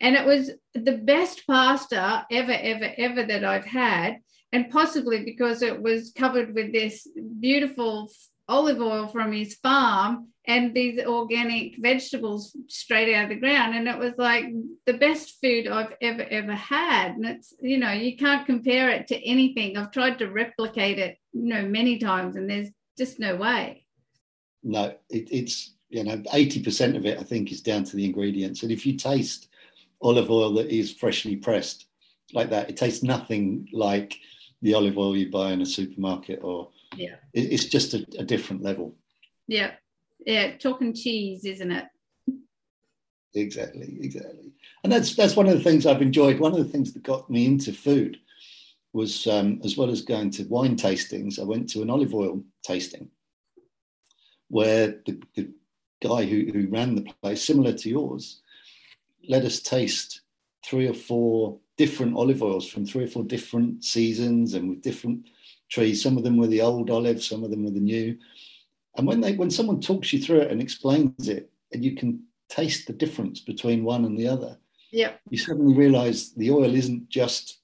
And 0.00 0.16
it 0.16 0.26
was 0.26 0.50
the 0.74 0.98
best 0.98 1.46
pasta 1.46 2.26
ever, 2.30 2.52
ever, 2.52 2.92
ever 2.96 3.24
that 3.24 3.44
I've 3.44 3.64
had. 3.64 4.18
And 4.52 4.70
possibly 4.70 5.24
because 5.24 5.62
it 5.62 5.80
was 5.80 6.12
covered 6.12 6.54
with 6.54 6.72
this 6.72 7.08
beautiful 7.40 8.10
olive 8.48 8.80
oil 8.80 9.08
from 9.08 9.32
his 9.32 9.54
farm 9.54 10.28
and 10.46 10.74
these 10.74 11.00
organic 11.04 11.76
vegetables 11.78 12.54
straight 12.68 13.14
out 13.14 13.24
of 13.24 13.28
the 13.30 13.36
ground. 13.36 13.74
And 13.74 13.88
it 13.88 13.98
was 13.98 14.12
like 14.18 14.44
the 14.84 14.92
best 14.92 15.40
food 15.42 15.66
I've 15.66 15.94
ever, 16.00 16.22
ever 16.22 16.54
had. 16.54 17.16
And 17.16 17.24
it's, 17.24 17.54
you 17.60 17.78
know, 17.78 17.92
you 17.92 18.16
can't 18.16 18.46
compare 18.46 18.90
it 18.90 19.06
to 19.08 19.26
anything. 19.26 19.76
I've 19.76 19.90
tried 19.90 20.18
to 20.18 20.30
replicate 20.30 20.98
it, 20.98 21.18
you 21.32 21.48
know, 21.48 21.62
many 21.62 21.98
times, 21.98 22.36
and 22.36 22.48
there's 22.48 22.68
just 22.98 23.18
no 23.18 23.36
way. 23.36 23.86
No, 24.62 24.94
it, 25.10 25.28
it's, 25.32 25.74
you 25.94 26.04
know, 26.04 26.16
80% 26.16 26.96
of 26.96 27.06
it, 27.06 27.18
I 27.18 27.22
think, 27.22 27.52
is 27.52 27.60
down 27.60 27.84
to 27.84 27.96
the 27.96 28.04
ingredients. 28.04 28.62
And 28.62 28.72
if 28.72 28.84
you 28.84 28.96
taste 28.96 29.48
olive 30.02 30.30
oil 30.30 30.52
that 30.54 30.70
is 30.70 30.92
freshly 30.92 31.36
pressed 31.36 31.86
like 32.32 32.50
that, 32.50 32.68
it 32.68 32.76
tastes 32.76 33.02
nothing 33.02 33.68
like 33.72 34.18
the 34.62 34.74
olive 34.74 34.98
oil 34.98 35.16
you 35.16 35.30
buy 35.30 35.52
in 35.52 35.62
a 35.62 35.66
supermarket 35.66 36.40
or, 36.42 36.70
yeah, 36.96 37.16
it's 37.32 37.64
just 37.64 37.94
a, 37.94 38.06
a 38.18 38.24
different 38.24 38.62
level. 38.62 38.94
Yeah 39.46 39.72
yeah, 40.26 40.56
chalk 40.56 40.80
and 40.80 40.96
cheese, 40.96 41.44
isn't 41.44 41.70
it? 41.70 41.86
Exactly, 43.34 43.98
exactly. 44.00 44.52
And 44.82 44.92
that's 44.92 45.14
that's 45.14 45.36
one 45.36 45.48
of 45.48 45.56
the 45.56 45.64
things 45.64 45.86
I've 45.86 46.02
enjoyed. 46.02 46.38
One 46.38 46.52
of 46.52 46.58
the 46.58 46.72
things 46.72 46.92
that 46.92 47.02
got 47.02 47.28
me 47.30 47.46
into 47.46 47.72
food 47.72 48.18
was 48.92 49.26
um, 49.26 49.60
as 49.64 49.76
well 49.76 49.90
as 49.90 50.02
going 50.02 50.30
to 50.30 50.44
wine 50.44 50.76
tastings, 50.76 51.40
I 51.40 51.44
went 51.44 51.68
to 51.70 51.82
an 51.82 51.90
olive 51.90 52.14
oil 52.14 52.44
tasting 52.62 53.10
where 54.48 55.00
the, 55.04 55.20
the 55.34 55.50
guy 56.08 56.24
who, 56.24 56.50
who 56.52 56.68
ran 56.68 56.94
the 56.94 57.12
place, 57.22 57.42
similar 57.42 57.72
to 57.72 57.88
yours, 57.88 58.40
let 59.28 59.44
us 59.44 59.60
taste 59.60 60.20
three 60.64 60.86
or 60.88 60.94
four 60.94 61.58
different 61.76 62.16
olive 62.16 62.42
oils 62.42 62.68
from 62.68 62.86
three 62.86 63.04
or 63.04 63.08
four 63.08 63.24
different 63.24 63.84
seasons 63.84 64.54
and 64.54 64.68
with 64.68 64.82
different 64.82 65.26
trees. 65.70 66.02
Some 66.02 66.16
of 66.16 66.24
them 66.24 66.36
were 66.36 66.46
the 66.46 66.60
old 66.60 66.90
olives, 66.90 67.26
some 67.26 67.42
of 67.42 67.50
them 67.50 67.64
were 67.64 67.70
the 67.70 67.80
new. 67.80 68.16
And 68.96 69.06
when 69.06 69.20
they 69.20 69.34
when 69.34 69.50
someone 69.50 69.80
talks 69.80 70.12
you 70.12 70.20
through 70.20 70.40
it 70.40 70.50
and 70.50 70.60
explains 70.60 71.28
it, 71.28 71.50
and 71.72 71.84
you 71.84 71.96
can 71.96 72.22
taste 72.48 72.86
the 72.86 72.92
difference 72.92 73.40
between 73.40 73.82
one 73.82 74.04
and 74.04 74.16
the 74.16 74.28
other, 74.28 74.56
yeah, 74.92 75.14
you 75.30 75.38
suddenly 75.38 75.74
realise 75.74 76.30
the 76.30 76.50
oil 76.50 76.72
isn't 76.74 77.08
just 77.08 77.58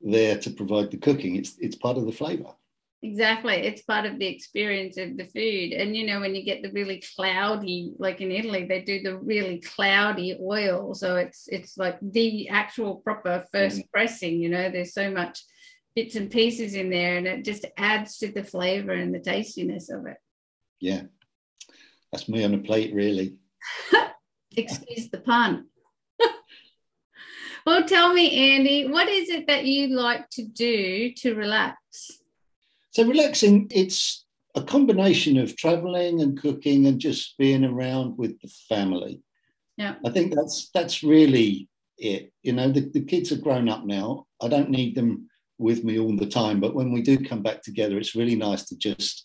there 0.00 0.38
to 0.38 0.50
provide 0.50 0.90
the 0.90 0.96
cooking; 0.96 1.36
it's 1.36 1.56
it's 1.58 1.76
part 1.76 1.98
of 1.98 2.06
the 2.06 2.12
flavour. 2.12 2.54
Exactly, 3.04 3.54
it's 3.54 3.82
part 3.82 4.06
of 4.06 4.18
the 4.18 4.26
experience 4.26 4.96
of 4.96 5.16
the 5.16 5.24
food. 5.24 5.72
And 5.72 5.96
you 5.96 6.06
know, 6.06 6.20
when 6.20 6.36
you 6.36 6.44
get 6.44 6.62
the 6.62 6.70
really 6.70 7.02
cloudy, 7.16 7.92
like 7.98 8.20
in 8.20 8.30
Italy, 8.30 8.64
they 8.64 8.82
do 8.82 9.02
the 9.02 9.18
really 9.18 9.60
cloudy 9.60 10.38
oil, 10.40 10.94
so 10.94 11.16
it's 11.16 11.48
it's 11.48 11.76
like 11.76 11.98
the 12.00 12.48
actual 12.48 12.96
proper 12.96 13.44
first 13.50 13.78
mm. 13.78 13.90
pressing. 13.90 14.38
You 14.38 14.50
know, 14.50 14.70
there's 14.70 14.94
so 14.94 15.10
much 15.10 15.42
bits 15.96 16.14
and 16.14 16.30
pieces 16.30 16.74
in 16.74 16.90
there, 16.90 17.16
and 17.16 17.26
it 17.26 17.44
just 17.44 17.64
adds 17.76 18.18
to 18.18 18.30
the 18.30 18.44
flavour 18.44 18.92
and 18.92 19.12
the 19.12 19.18
tastiness 19.18 19.90
of 19.90 20.06
it 20.06 20.18
yeah, 20.82 21.02
that's 22.10 22.28
me 22.28 22.44
on 22.44 22.54
a 22.54 22.58
plate, 22.58 22.92
really. 22.92 23.36
Excuse 24.56 25.08
the 25.10 25.20
pun. 25.20 25.68
well, 27.66 27.84
tell 27.84 28.12
me, 28.12 28.56
Andy, 28.56 28.88
what 28.88 29.08
is 29.08 29.30
it 29.30 29.46
that 29.46 29.64
you 29.64 29.94
like 29.96 30.28
to 30.30 30.44
do 30.44 31.12
to 31.18 31.34
relax? 31.34 31.78
So, 32.92 33.06
relaxing, 33.06 33.68
it's 33.70 34.24
a 34.54 34.62
combination 34.62 35.38
of 35.38 35.56
traveling 35.56 36.20
and 36.20 36.40
cooking 36.40 36.86
and 36.86 37.00
just 37.00 37.36
being 37.38 37.64
around 37.64 38.16
with 38.16 38.40
the 38.40 38.48
family. 38.68 39.22
Yeah. 39.76 39.94
I 40.04 40.10
think 40.10 40.34
that's 40.34 40.70
that's 40.74 41.02
really 41.02 41.68
it. 41.98 42.32
You 42.42 42.52
know, 42.52 42.70
the, 42.70 42.80
the 42.80 43.04
kids 43.04 43.32
are 43.32 43.40
grown 43.40 43.68
up 43.68 43.84
now. 43.84 44.26
I 44.42 44.48
don't 44.48 44.70
need 44.70 44.94
them 44.94 45.28
with 45.58 45.84
me 45.84 45.98
all 45.98 46.16
the 46.16 46.26
time, 46.26 46.60
but 46.60 46.74
when 46.74 46.92
we 46.92 47.02
do 47.02 47.18
come 47.18 47.42
back 47.42 47.62
together, 47.62 47.96
it's 47.98 48.14
really 48.14 48.36
nice 48.36 48.64
to 48.66 48.76
just 48.76 49.24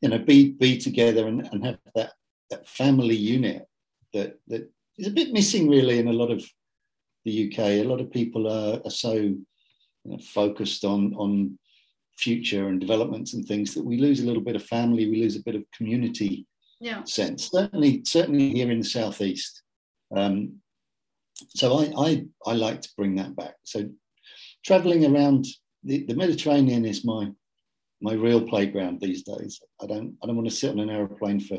you 0.00 0.08
know, 0.08 0.18
be 0.18 0.52
be 0.52 0.78
together 0.78 1.26
and, 1.26 1.48
and 1.52 1.64
have 1.64 1.78
that 1.94 2.12
that 2.50 2.68
family 2.68 3.16
unit 3.16 3.66
that 4.12 4.38
that 4.46 4.70
is 4.98 5.06
a 5.06 5.10
bit 5.10 5.32
missing 5.32 5.68
really 5.68 5.98
in 5.98 6.08
a 6.08 6.12
lot 6.12 6.30
of 6.30 6.44
the 7.24 7.50
UK. 7.50 7.58
A 7.58 7.84
lot 7.84 8.00
of 8.00 8.10
people 8.10 8.46
are, 8.46 8.80
are 8.84 8.90
so 8.90 9.14
you 9.14 9.44
know, 10.04 10.18
focused 10.18 10.84
on 10.84 11.14
on 11.14 11.58
future 12.16 12.68
and 12.68 12.80
developments 12.80 13.34
and 13.34 13.44
things 13.44 13.74
that 13.74 13.84
we 13.84 13.98
lose 13.98 14.20
a 14.20 14.26
little 14.26 14.42
bit 14.42 14.56
of 14.56 14.64
family, 14.64 15.08
we 15.08 15.20
lose 15.20 15.36
a 15.36 15.42
bit 15.42 15.54
of 15.54 15.62
community 15.76 16.46
yeah. 16.80 17.04
sense. 17.04 17.50
Certainly, 17.50 18.02
certainly 18.04 18.50
here 18.50 18.70
in 18.70 18.80
the 18.80 18.84
southeast. 18.84 19.62
Um, 20.14 20.60
so 21.50 21.78
I, 21.78 21.92
I 21.96 22.26
I 22.46 22.54
like 22.54 22.80
to 22.82 22.88
bring 22.96 23.16
that 23.16 23.36
back. 23.36 23.54
So 23.64 23.88
traveling 24.64 25.04
around 25.04 25.46
the, 25.84 26.04
the 26.04 26.14
Mediterranean 26.14 26.84
is 26.84 27.04
my 27.04 27.30
my 28.00 28.12
real 28.12 28.40
playground 28.40 29.00
these 29.00 29.22
days. 29.22 29.60
I 29.82 29.86
don't 29.86 30.16
I 30.22 30.26
don't 30.26 30.36
want 30.36 30.48
to 30.48 30.54
sit 30.54 30.70
on 30.70 30.80
an 30.80 30.90
aeroplane 30.90 31.40
for 31.40 31.58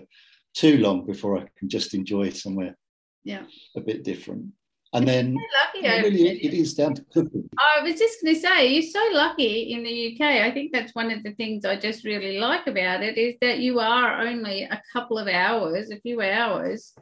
too 0.54 0.78
long 0.78 1.06
before 1.06 1.38
I 1.38 1.46
can 1.58 1.70
just 1.70 1.94
enjoy 1.94 2.32
somewhere 2.32 2.76
yeah 3.24 3.44
a 3.76 3.82
bit 3.82 4.04
different. 4.04 4.46
And 4.94 5.08
then 5.08 5.36
lucky 5.74 5.86
really 6.02 6.30
it 6.30 6.54
is 6.54 6.74
down 6.74 6.96
to 6.96 7.04
cooking. 7.14 7.50
I 7.60 7.84
was 7.84 8.00
just 8.00 8.24
going 8.24 8.36
to 8.36 8.42
say, 8.42 8.68
you're 8.68 8.82
so 8.84 9.06
lucky 9.12 9.74
in 9.74 9.84
the 9.84 10.14
UK. 10.14 10.46
I 10.46 10.52
think 10.52 10.72
that's 10.72 10.96
one 10.96 11.12
of 11.12 11.24
the 11.24 11.34
things 11.34 11.66
I 11.66 11.76
just 11.76 12.06
really 12.06 12.40
like 12.40 12.68
about 12.68 13.04
it 13.04 13.18
is 13.18 13.36
that 13.42 13.60
you 13.60 13.80
are 13.80 14.22
only 14.22 14.64
a 14.64 14.82
couple 14.94 15.18
of 15.18 15.28
hours, 15.28 15.92
a 15.92 16.00
few 16.00 16.22
hours 16.22 16.94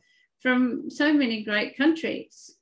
from 0.42 0.90
so 0.90 1.14
many 1.14 1.44
great 1.44 1.78
countries. 1.78 2.56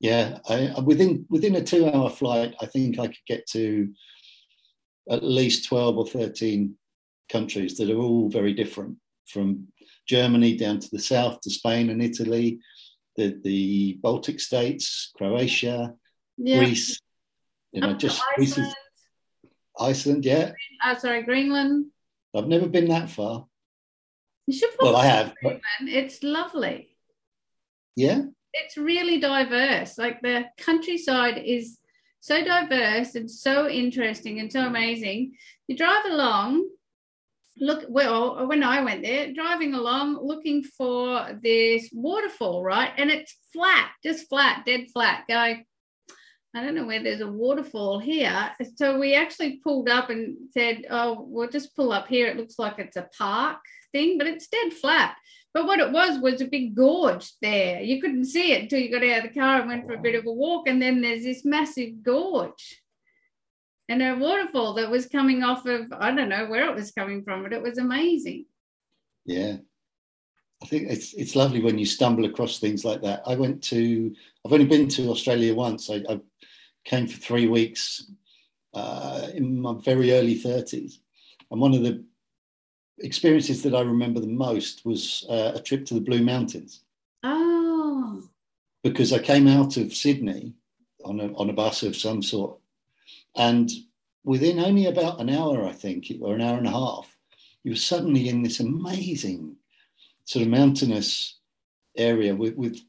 Yeah, 0.00 0.38
I, 0.48 0.74
within 0.80 1.24
within 1.30 1.54
a 1.56 1.62
two-hour 1.62 2.10
flight, 2.10 2.54
I 2.60 2.66
think 2.66 2.98
I 2.98 3.06
could 3.06 3.26
get 3.26 3.46
to 3.50 3.90
at 5.10 5.24
least 5.24 5.66
twelve 5.66 5.96
or 5.96 6.06
thirteen 6.06 6.76
countries 7.30 7.76
that 7.78 7.90
are 7.90 7.98
all 7.98 8.28
very 8.28 8.52
different, 8.52 8.96
from 9.26 9.68
Germany 10.06 10.56
down 10.56 10.80
to 10.80 10.90
the 10.90 10.98
south 10.98 11.40
to 11.40 11.50
Spain 11.50 11.90
and 11.90 12.02
Italy, 12.02 12.58
the, 13.16 13.38
the 13.42 13.98
Baltic 14.02 14.40
states, 14.40 15.12
Croatia, 15.16 15.94
yeah. 16.36 16.58
Greece, 16.58 16.98
you 17.72 17.80
know, 17.80 17.94
just 17.94 18.22
Greece 18.34 18.52
Iceland. 18.52 18.74
Iceland, 19.78 20.24
yeah. 20.24 20.52
Oh, 20.84 20.94
sorry, 20.98 21.22
Greenland. 21.22 21.86
I've 22.34 22.48
never 22.48 22.66
been 22.66 22.88
that 22.88 23.10
far. 23.10 23.46
You 24.46 24.54
should 24.56 24.70
well, 24.80 24.96
I 24.96 25.06
have. 25.06 25.34
Greenland. 25.36 25.62
It's 25.82 26.22
lovely. 26.22 26.96
Yeah. 27.96 28.22
It's 28.52 28.76
really 28.76 29.18
diverse. 29.18 29.98
Like 29.98 30.20
the 30.20 30.46
countryside 30.58 31.38
is 31.38 31.78
so 32.20 32.44
diverse 32.44 33.14
and 33.14 33.30
so 33.30 33.68
interesting 33.68 34.40
and 34.40 34.52
so 34.52 34.66
amazing. 34.66 35.34
You 35.68 35.76
drive 35.76 36.04
along 36.06 36.68
look 37.58 37.84
well 37.88 38.46
when 38.48 38.64
i 38.64 38.82
went 38.82 39.02
there 39.02 39.32
driving 39.32 39.74
along 39.74 40.18
looking 40.20 40.62
for 40.62 41.38
this 41.42 41.88
waterfall 41.92 42.62
right? 42.62 42.92
And 42.96 43.10
it's 43.10 43.36
flat 43.52 43.90
just 44.02 44.28
flat 44.28 44.64
dead 44.66 44.86
flat 44.92 45.24
go 45.28 45.34
i 45.36 45.64
don't 46.62 46.74
know 46.74 46.86
where 46.86 47.02
there's 47.02 47.20
a 47.20 47.26
waterfall 47.26 47.98
here. 47.98 48.52
So 48.76 48.98
we 48.98 49.14
actually 49.14 49.60
pulled 49.62 49.88
up 49.88 50.10
and 50.10 50.36
said 50.52 50.84
oh 50.90 51.26
we'll 51.28 51.48
just 51.48 51.74
pull 51.74 51.92
up 51.92 52.06
here. 52.06 52.28
It 52.28 52.36
looks 52.36 52.58
like 52.58 52.78
it's 52.78 52.96
a 52.96 53.08
park 53.16 53.58
thing 53.92 54.18
but 54.18 54.26
it's 54.26 54.48
dead 54.48 54.72
flat. 54.72 55.16
But 55.52 55.66
what 55.66 55.78
it 55.78 55.92
was 55.92 56.20
was 56.20 56.40
a 56.40 56.46
big 56.46 56.74
gorge 56.74 57.32
there. 57.40 57.80
You 57.80 58.00
couldn't 58.00 58.24
see 58.24 58.52
it 58.52 58.62
until 58.62 58.80
you 58.80 58.90
got 58.90 59.04
out 59.04 59.24
of 59.24 59.32
the 59.32 59.40
car 59.40 59.60
and 59.60 59.68
went 59.68 59.86
for 59.86 59.94
a 59.94 60.00
bit 60.00 60.16
of 60.16 60.26
a 60.26 60.32
walk 60.32 60.68
and 60.68 60.82
then 60.82 61.00
there's 61.00 61.22
this 61.22 61.44
massive 61.44 62.02
gorge 62.02 62.82
and 63.88 64.02
a 64.02 64.14
waterfall 64.16 64.74
that 64.74 64.90
was 64.90 65.06
coming 65.06 65.42
off 65.42 65.66
of 65.66 65.92
I 65.92 66.14
don't 66.14 66.28
know 66.28 66.46
where 66.46 66.68
it 66.68 66.74
was 66.74 66.92
coming 66.92 67.22
from, 67.22 67.42
but 67.42 67.52
it 67.52 67.62
was 67.62 67.78
amazing. 67.78 68.46
Yeah. 69.24 69.56
I 70.62 70.66
think 70.66 70.88
it's 70.90 71.12
it's 71.14 71.36
lovely 71.36 71.60
when 71.60 71.78
you 71.78 71.84
stumble 71.84 72.24
across 72.24 72.58
things 72.58 72.84
like 72.84 73.02
that. 73.02 73.22
I 73.26 73.34
went 73.34 73.62
to 73.64 74.14
I've 74.44 74.52
only 74.52 74.66
been 74.66 74.88
to 74.88 75.10
Australia 75.10 75.54
once. 75.54 75.90
I, 75.90 76.02
I 76.08 76.20
came 76.84 77.06
for 77.06 77.18
three 77.18 77.46
weeks 77.46 78.10
uh, 78.74 79.28
in 79.34 79.60
my 79.60 79.74
very 79.80 80.12
early 80.12 80.38
30s. 80.38 80.98
And 81.50 81.60
one 81.60 81.74
of 81.74 81.82
the 81.82 82.04
experiences 82.98 83.62
that 83.62 83.74
I 83.74 83.80
remember 83.80 84.20
the 84.20 84.26
most 84.26 84.84
was 84.84 85.26
uh, 85.28 85.52
a 85.54 85.60
trip 85.60 85.84
to 85.86 85.94
the 85.94 86.00
Blue 86.00 86.22
Mountains. 86.22 86.82
Oh. 87.22 88.22
Because 88.82 89.12
I 89.12 89.18
came 89.18 89.48
out 89.48 89.76
of 89.76 89.94
Sydney 89.94 90.54
on 91.04 91.20
a, 91.20 91.32
on 91.34 91.50
a 91.50 91.54
bus 91.54 91.82
of 91.82 91.96
some 91.96 92.22
sort 92.22 92.58
and 93.36 93.70
within 94.24 94.58
only 94.58 94.86
about 94.86 95.20
an 95.20 95.30
hour, 95.30 95.64
I 95.64 95.72
think, 95.72 96.06
or 96.20 96.34
an 96.34 96.40
hour 96.40 96.56
and 96.56 96.66
a 96.66 96.70
half, 96.70 97.14
you 97.62 97.72
were 97.72 97.76
suddenly 97.76 98.28
in 98.28 98.42
this 98.42 98.60
amazing 98.60 99.56
sort 100.24 100.44
of 100.44 100.48
mountainous 100.48 101.38
area 101.96 102.34
with, 102.34 102.54
with 102.56 102.80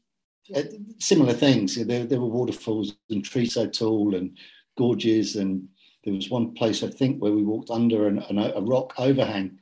uh, 0.54 0.62
similar 0.98 1.32
things. 1.32 1.74
There, 1.74 2.04
there 2.04 2.20
were 2.20 2.26
waterfalls 2.26 2.96
and 3.10 3.24
trees 3.24 3.54
so 3.54 3.66
tall 3.66 4.14
and 4.14 4.36
gorges. 4.76 5.36
And 5.36 5.68
there 6.04 6.14
was 6.14 6.30
one 6.30 6.54
place, 6.54 6.82
I 6.82 6.88
think, 6.88 7.20
where 7.20 7.32
we 7.32 7.44
walked 7.44 7.70
under 7.70 8.06
an, 8.06 8.18
an, 8.30 8.38
a 8.38 8.60
rock 8.60 8.94
overhang. 8.98 9.58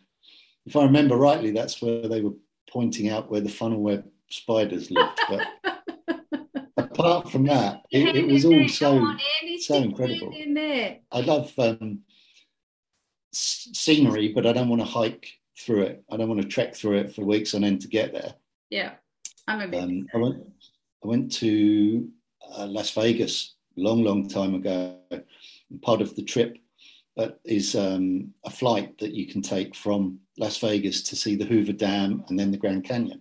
If 0.66 0.76
I 0.76 0.84
remember 0.84 1.16
rightly, 1.16 1.50
that's 1.50 1.80
where 1.82 2.08
they 2.08 2.20
were 2.20 2.34
pointing 2.70 3.08
out 3.08 3.30
where 3.30 3.40
the 3.40 3.48
funnel 3.48 3.80
web 3.80 4.04
spiders 4.28 4.90
lived. 4.90 5.20
But 5.28 5.46
apart 6.94 7.30
from 7.30 7.44
that, 7.44 7.82
it, 7.90 8.16
it 8.16 8.26
was 8.26 8.44
all 8.44 8.68
so 8.68 8.98
on, 8.98 9.20
so 9.58 9.74
incredible. 9.76 10.32
I 11.12 11.20
love 11.20 11.52
um, 11.58 12.00
scenery, 13.32 14.28
but 14.28 14.46
I 14.46 14.52
don't 14.52 14.68
want 14.68 14.80
to 14.80 14.86
hike 14.86 15.28
through 15.58 15.82
it. 15.82 16.04
I 16.10 16.16
don't 16.16 16.28
want 16.28 16.42
to 16.42 16.48
trek 16.48 16.74
through 16.74 16.98
it 16.98 17.14
for 17.14 17.24
weeks 17.24 17.54
on 17.54 17.64
end 17.64 17.80
to 17.82 17.88
get 17.88 18.12
there. 18.12 18.34
Yeah, 18.70 18.92
I'm 19.46 19.60
a 19.60 19.68
bit. 19.68 19.82
Um, 19.82 20.06
I 20.14 20.18
went. 20.18 20.36
I 21.02 21.06
went 21.06 21.32
to 21.32 22.08
uh, 22.56 22.66
Las 22.66 22.90
Vegas 22.92 23.54
a 23.76 23.80
long, 23.80 24.02
long 24.02 24.28
time 24.28 24.54
ago. 24.54 24.96
Part 25.82 26.00
of 26.00 26.14
the 26.16 26.22
trip 26.22 26.56
uh, 27.18 27.28
is 27.44 27.74
um, 27.74 28.32
a 28.44 28.50
flight 28.50 28.96
that 28.98 29.12
you 29.12 29.26
can 29.26 29.42
take 29.42 29.74
from 29.74 30.18
Las 30.38 30.58
Vegas 30.58 31.02
to 31.02 31.16
see 31.16 31.36
the 31.36 31.44
Hoover 31.44 31.72
Dam 31.72 32.24
and 32.28 32.38
then 32.38 32.50
the 32.50 32.56
Grand 32.56 32.84
Canyon. 32.84 33.20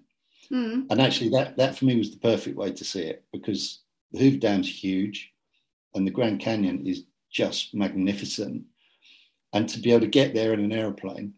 Mm. 0.51 0.88
And 0.89 1.01
actually, 1.01 1.29
that, 1.32 1.58
that 1.58 1.77
for 1.77 1.86
me 1.86 1.97
was 1.97 2.12
the 2.12 2.19
perfect 2.19 2.58
way 2.58 2.71
to 2.71 2.84
see 2.84 3.03
it 3.03 3.23
because 3.32 3.79
the 4.12 4.19
Hoover 4.19 4.38
Dam's 4.38 4.69
huge 4.69 5.32
and 5.95 6.06
the 6.06 6.12
Grand 6.12 6.39
Canyon 6.39 6.86
is 6.86 7.06
just 7.32 7.73
magnificent. 7.73 8.63
And 9.53 9.69
to 9.69 9.79
be 9.79 9.91
able 9.91 10.01
to 10.01 10.08
get 10.08 10.34
there 10.34 10.53
in 10.53 10.60
an 10.60 10.71
aeroplane, 10.71 11.34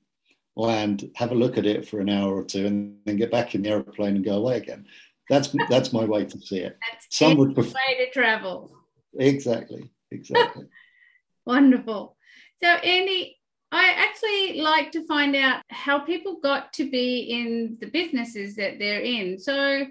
land, 0.55 1.09
have 1.15 1.31
a 1.31 1.35
look 1.35 1.57
at 1.57 1.65
it 1.65 1.87
for 1.87 1.99
an 1.99 2.09
hour 2.09 2.33
or 2.33 2.43
two, 2.43 2.65
and 2.65 2.97
then 3.05 3.17
get 3.17 3.31
back 3.31 3.55
in 3.55 3.61
the 3.61 3.69
aeroplane 3.69 4.15
and 4.15 4.25
go 4.25 4.37
away 4.37 4.57
again. 4.57 4.85
That's 5.29 5.49
that's 5.69 5.93
my 5.93 6.05
way 6.05 6.25
to 6.25 6.39
see 6.39 6.59
it. 6.59 6.77
That's 6.91 7.17
Some 7.17 7.37
would 7.37 7.55
prefer 7.55 7.73
way 7.73 8.05
to 8.05 8.11
travel. 8.11 8.71
Exactly, 9.17 9.89
exactly. 10.11 10.65
Wonderful. 11.45 12.15
So, 12.63 12.69
Andy, 12.69 13.37
I 13.75 13.93
actually 13.97 14.61
like 14.61 14.93
to 14.93 15.05
find 15.05 15.35
out 15.35 15.61
how 15.69 15.99
people 15.99 16.39
got 16.39 16.71
to 16.73 16.89
be 16.89 17.19
in 17.23 17.77
the 17.81 17.87
businesses 17.87 18.55
that 18.55 18.79
they're 18.79 19.01
in. 19.01 19.37
So, 19.37 19.85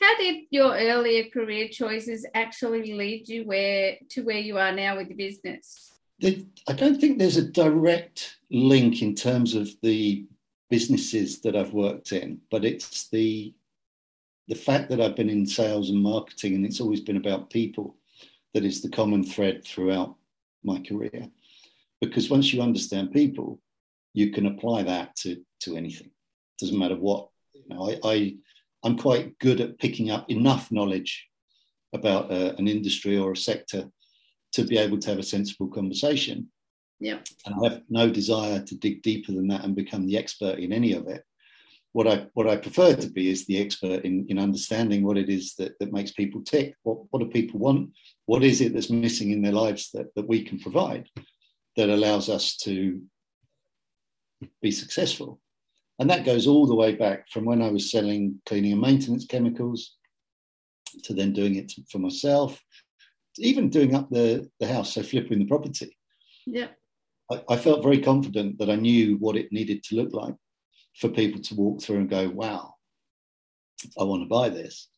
how 0.00 0.16
did 0.16 0.46
your 0.50 0.74
earlier 0.74 1.30
career 1.32 1.68
choices 1.68 2.26
actually 2.34 2.94
lead 2.94 3.28
you 3.28 3.44
where 3.44 3.96
to 4.10 4.22
where 4.22 4.38
you 4.38 4.58
are 4.58 4.72
now 4.72 4.96
with 4.96 5.08
the 5.08 5.14
business? 5.14 5.92
I 6.20 6.72
don't 6.72 7.00
think 7.00 7.18
there's 7.18 7.36
a 7.36 7.48
direct 7.48 8.38
link 8.50 9.02
in 9.02 9.14
terms 9.14 9.54
of 9.54 9.68
the 9.82 10.26
businesses 10.68 11.40
that 11.42 11.54
I've 11.54 11.72
worked 11.72 12.10
in, 12.10 12.40
but 12.50 12.64
it's 12.64 13.08
the 13.08 13.54
the 14.48 14.56
fact 14.56 14.88
that 14.88 15.00
I've 15.00 15.14
been 15.14 15.30
in 15.30 15.46
sales 15.46 15.90
and 15.90 16.02
marketing 16.02 16.54
and 16.54 16.66
it's 16.66 16.80
always 16.80 17.02
been 17.02 17.18
about 17.18 17.50
people 17.50 17.94
that 18.54 18.64
is 18.64 18.82
the 18.82 18.88
common 18.88 19.22
thread 19.22 19.64
throughout 19.64 20.16
my 20.64 20.80
career 20.80 21.30
because 22.00 22.30
once 22.30 22.52
you 22.52 22.62
understand 22.62 23.12
people, 23.12 23.60
you 24.14 24.30
can 24.30 24.46
apply 24.46 24.82
that 24.84 25.16
to 25.16 25.42
to 25.60 25.76
anything. 25.76 26.10
Doesn't 26.58 26.78
matter 26.78 26.96
what. 26.96 27.28
You 27.54 27.64
know, 27.68 27.90
I, 27.90 27.98
I 28.04 28.36
I'm 28.84 28.96
quite 28.96 29.38
good 29.38 29.60
at 29.60 29.78
picking 29.78 30.10
up 30.10 30.30
enough 30.30 30.70
knowledge 30.70 31.26
about 31.92 32.30
uh, 32.30 32.54
an 32.58 32.68
industry 32.68 33.16
or 33.16 33.32
a 33.32 33.36
sector 33.36 33.90
to 34.52 34.64
be 34.64 34.78
able 34.78 34.98
to 34.98 35.08
have 35.10 35.18
a 35.18 35.22
sensible 35.22 35.68
conversation. 35.68 36.48
Yeah. 37.00 37.18
And 37.46 37.54
I 37.60 37.68
have 37.70 37.82
no 37.88 38.10
desire 38.10 38.60
to 38.60 38.74
dig 38.76 39.02
deeper 39.02 39.32
than 39.32 39.48
that 39.48 39.64
and 39.64 39.74
become 39.74 40.06
the 40.06 40.16
expert 40.16 40.58
in 40.58 40.72
any 40.72 40.92
of 40.92 41.06
it. 41.08 41.22
What 41.92 42.06
I 42.06 42.26
what 42.34 42.46
I 42.46 42.56
prefer 42.56 42.94
to 42.94 43.10
be 43.10 43.30
is 43.30 43.46
the 43.46 43.60
expert 43.60 44.04
in, 44.04 44.26
in 44.28 44.38
understanding 44.38 45.04
what 45.04 45.16
it 45.16 45.28
is 45.28 45.54
that, 45.54 45.78
that 45.80 45.92
makes 45.92 46.12
people 46.12 46.42
tick. 46.42 46.74
What 46.82 46.98
what 47.10 47.20
do 47.20 47.26
people 47.26 47.60
want? 47.60 47.90
What 48.26 48.44
is 48.44 48.60
it 48.60 48.74
that's 48.74 48.90
missing 48.90 49.30
in 49.30 49.42
their 49.42 49.52
lives 49.52 49.90
that, 49.92 50.14
that 50.14 50.28
we 50.28 50.42
can 50.44 50.58
provide? 50.58 51.08
That 51.78 51.88
allows 51.88 52.28
us 52.28 52.56
to 52.56 53.00
be 54.60 54.72
successful. 54.72 55.40
And 56.00 56.10
that 56.10 56.24
goes 56.24 56.48
all 56.48 56.66
the 56.66 56.74
way 56.74 56.96
back 56.96 57.30
from 57.30 57.44
when 57.44 57.62
I 57.62 57.70
was 57.70 57.92
selling 57.92 58.40
cleaning 58.46 58.72
and 58.72 58.80
maintenance 58.80 59.26
chemicals 59.26 59.94
to 61.04 61.14
then 61.14 61.32
doing 61.32 61.54
it 61.54 61.72
for 61.88 62.00
myself, 62.00 62.60
even 63.38 63.70
doing 63.70 63.94
up 63.94 64.10
the, 64.10 64.50
the 64.58 64.66
house, 64.66 64.94
so 64.94 65.04
flipping 65.04 65.38
the 65.38 65.44
property. 65.44 65.96
Yeah. 66.46 66.66
I, 67.30 67.42
I 67.48 67.56
felt 67.56 67.84
very 67.84 68.00
confident 68.00 68.58
that 68.58 68.70
I 68.70 68.74
knew 68.74 69.16
what 69.18 69.36
it 69.36 69.52
needed 69.52 69.84
to 69.84 69.94
look 69.94 70.12
like 70.12 70.34
for 70.96 71.08
people 71.08 71.40
to 71.42 71.54
walk 71.54 71.80
through 71.80 71.98
and 71.98 72.10
go, 72.10 72.28
wow, 72.28 72.74
I 73.96 74.02
want 74.02 74.22
to 74.22 74.28
buy 74.28 74.48
this. 74.48 74.88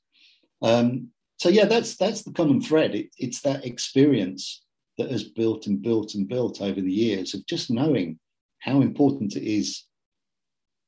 Um, 0.63 1.09
so 1.39 1.51
yeah, 1.51 1.67
that's 1.67 1.97
that's 1.97 2.23
the 2.23 2.33
common 2.33 2.63
thread. 2.63 2.95
It, 2.95 3.11
it's 3.19 3.43
that 3.43 3.67
experience 3.67 4.63
that 5.01 5.11
has 5.11 5.25
built 5.25 5.67
and 5.67 5.83
built 5.83 6.15
and 6.15 6.29
built 6.29 6.61
over 6.61 6.81
the 6.81 6.93
years 6.93 7.35
of 7.35 7.47
just 7.47 7.71
knowing 7.71 8.19
how 8.61 8.83
important 8.83 9.35
it 9.35 9.45
is 9.45 9.85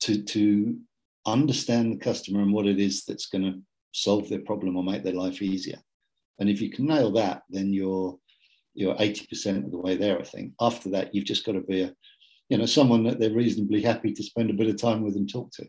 to, 0.01 0.23
to 0.23 0.77
understand 1.27 1.93
the 1.93 2.05
customer 2.05 2.43
and 2.43 2.53
what 2.53 2.67
it 2.67 2.79
is 2.79 3.05
that's 3.05 3.27
going 3.27 3.45
to 3.45 3.59
solve 3.93 4.29
their 4.29 4.41
problem 4.41 4.77
or 4.77 4.85
make 4.85 5.03
their 5.03 5.15
life 5.15 5.41
easier. 5.41 5.79
And 6.39 6.51
if 6.51 6.61
you 6.61 6.71
can 6.71 6.87
nail 6.87 7.11
that, 7.13 7.43
then 7.51 7.73
you're 7.73 8.19
you're 8.75 8.95
80% 8.95 9.67
of 9.67 9.71
the 9.71 9.79
way 9.79 9.97
there, 9.97 10.19
I 10.19 10.25
think. 10.25 10.55
After 10.61 10.89
that, 10.91 11.15
you've 11.15 11.27
just 11.27 11.45
got 11.45 11.53
to 11.53 11.61
be 11.61 11.83
a, 11.83 11.95
you 12.49 12.57
know 12.57 12.67
someone 12.67 13.05
that 13.05 13.19
they're 13.21 13.35
reasonably 13.35 13.83
happy 13.83 14.13
to 14.13 14.23
spend 14.23 14.51
a 14.51 14.55
bit 14.55 14.69
of 14.69 14.81
time 14.81 15.03
with 15.03 15.15
and 15.17 15.31
talk 15.31 15.51
to. 15.53 15.67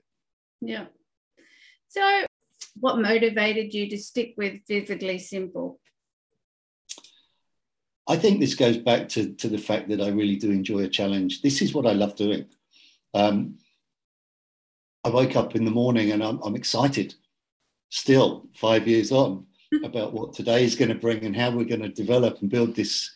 Yeah. 0.62 0.86
So, 1.90 2.26
what 2.80 3.00
motivated 3.00 3.74
you 3.74 3.90
to 3.90 3.98
stick 3.98 4.34
with 4.38 4.62
Vividly 4.68 5.20
Simple? 5.20 5.80
I 8.08 8.18
think 8.18 8.40
this 8.40 8.56
goes 8.56 8.78
back 8.78 9.08
to, 9.10 9.34
to 9.34 9.48
the 9.48 9.58
fact 9.58 9.88
that 9.90 10.02
I 10.02 10.10
really 10.10 10.36
do 10.36 10.52
enjoy 10.52 10.80
a 10.80 10.90
challenge. 10.90 11.42
This 11.42 11.62
is 11.62 11.74
what 11.74 11.88
I 11.88 11.94
love 11.94 12.16
doing. 12.16 12.46
Um, 13.14 13.58
I 15.06 15.10
wake 15.10 15.36
up 15.36 15.56
in 15.56 15.66
the 15.66 15.72
morning 15.72 16.12
and 16.12 16.24
I'm, 16.24 16.40
I'm 16.44 16.56
excited 16.56 17.16
still, 17.90 18.48
five 18.54 18.88
years 18.88 19.12
on, 19.12 19.46
about 19.84 20.14
what 20.14 20.34
today 20.34 20.64
is 20.64 20.76
going 20.76 20.90
to 20.90 20.96
bring 20.96 21.24
and 21.26 21.36
how 21.36 21.52
we're 21.52 21.64
going 21.64 21.82
to 21.82 21.90
develop 21.90 22.42
and 22.42 22.50
build 22.50 22.76
this, 22.76 23.12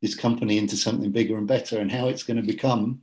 this 0.00 0.14
company 0.14 0.58
into 0.58 0.76
something 0.76 1.12
bigger 1.12 1.36
and 1.36 1.46
better 1.46 1.78
and 1.78 1.92
how 1.92 2.08
it's 2.08 2.22
going 2.22 2.36
to 2.40 2.46
become 2.46 3.00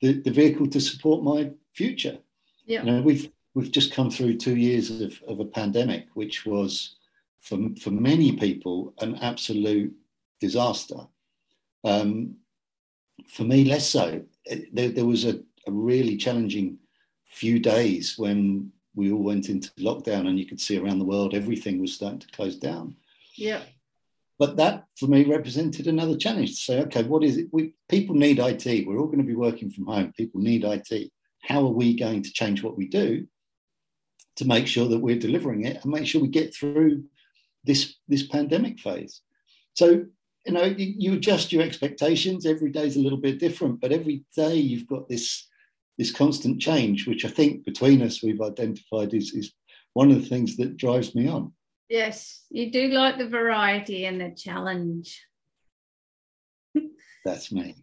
the, 0.00 0.20
the 0.20 0.30
vehicle 0.30 0.66
to 0.68 0.80
support 0.80 1.22
my 1.22 1.50
future. 1.72 2.18
Yeah. 2.66 2.82
You 2.82 2.92
know, 2.92 3.02
we've 3.02 3.30
we've 3.54 3.70
just 3.70 3.92
come 3.92 4.10
through 4.10 4.36
two 4.36 4.56
years 4.56 5.00
of, 5.00 5.22
of 5.28 5.40
a 5.40 5.44
pandemic, 5.44 6.08
which 6.14 6.44
was 6.44 6.96
for, 7.40 7.58
for 7.80 7.90
many 7.90 8.36
people 8.36 8.94
an 9.00 9.16
absolute 9.16 9.94
disaster. 10.40 11.06
Um, 11.84 12.36
for 13.28 13.44
me, 13.44 13.64
less 13.64 13.88
so. 13.88 14.22
There, 14.72 14.90
there 14.90 15.06
was 15.06 15.24
a, 15.24 15.40
a, 15.66 15.72
really 15.72 16.16
challenging 16.16 16.78
few 17.24 17.58
days 17.58 18.18
when 18.18 18.72
we 18.94 19.10
all 19.10 19.22
went 19.22 19.48
into 19.48 19.70
lockdown 19.72 20.28
and 20.28 20.38
you 20.38 20.46
could 20.46 20.60
see 20.60 20.78
around 20.78 20.98
the 20.98 21.04
world 21.04 21.34
everything 21.34 21.80
was 21.80 21.94
starting 21.94 22.20
to 22.20 22.28
close 22.28 22.56
down. 22.56 22.96
Yeah. 23.36 23.62
But 24.38 24.56
that 24.56 24.86
for 24.98 25.06
me 25.06 25.24
represented 25.24 25.86
another 25.86 26.16
challenge 26.16 26.50
to 26.50 26.56
say, 26.56 26.80
okay, 26.82 27.04
what 27.04 27.22
is 27.22 27.36
it? 27.36 27.48
We, 27.52 27.74
people 27.88 28.14
need 28.14 28.38
IT. 28.38 28.86
We're 28.86 28.98
all 28.98 29.06
going 29.06 29.18
to 29.18 29.24
be 29.24 29.34
working 29.34 29.70
from 29.70 29.86
home. 29.86 30.12
People 30.16 30.40
need 30.40 30.64
IT. 30.64 31.10
How 31.40 31.60
are 31.60 31.72
we 31.72 31.96
going 31.96 32.22
to 32.22 32.32
change 32.32 32.62
what 32.62 32.76
we 32.76 32.88
do 32.88 33.26
to 34.36 34.44
make 34.44 34.66
sure 34.66 34.88
that 34.88 34.98
we're 34.98 35.18
delivering 35.18 35.64
it 35.64 35.82
and 35.82 35.92
make 35.92 36.06
sure 36.06 36.20
we 36.20 36.28
get 36.28 36.54
through 36.54 37.04
this 37.64 37.94
this 38.08 38.26
pandemic 38.26 38.80
phase? 38.80 39.20
So 39.74 40.06
you 40.46 40.52
know 40.52 40.64
you, 40.64 40.94
you 40.98 41.12
adjust 41.14 41.52
your 41.52 41.62
expectations. 41.62 42.46
Every 42.46 42.70
day 42.70 42.86
is 42.86 42.96
a 42.96 43.00
little 43.00 43.18
bit 43.18 43.38
different, 43.38 43.80
but 43.80 43.92
every 43.92 44.24
day 44.36 44.54
you've 44.56 44.86
got 44.86 45.08
this 45.08 45.48
this 45.98 46.12
constant 46.12 46.60
change, 46.60 47.06
which 47.06 47.24
I 47.24 47.28
think 47.28 47.64
between 47.64 48.02
us 48.02 48.22
we've 48.22 48.40
identified 48.40 49.14
is, 49.14 49.32
is 49.32 49.52
one 49.92 50.10
of 50.10 50.20
the 50.20 50.28
things 50.28 50.56
that 50.56 50.76
drives 50.76 51.14
me 51.14 51.28
on. 51.28 51.52
Yes, 51.88 52.44
you 52.50 52.72
do 52.72 52.88
like 52.88 53.18
the 53.18 53.28
variety 53.28 54.06
and 54.06 54.20
the 54.20 54.34
challenge. 54.36 55.24
That's 57.24 57.52
me. 57.52 57.76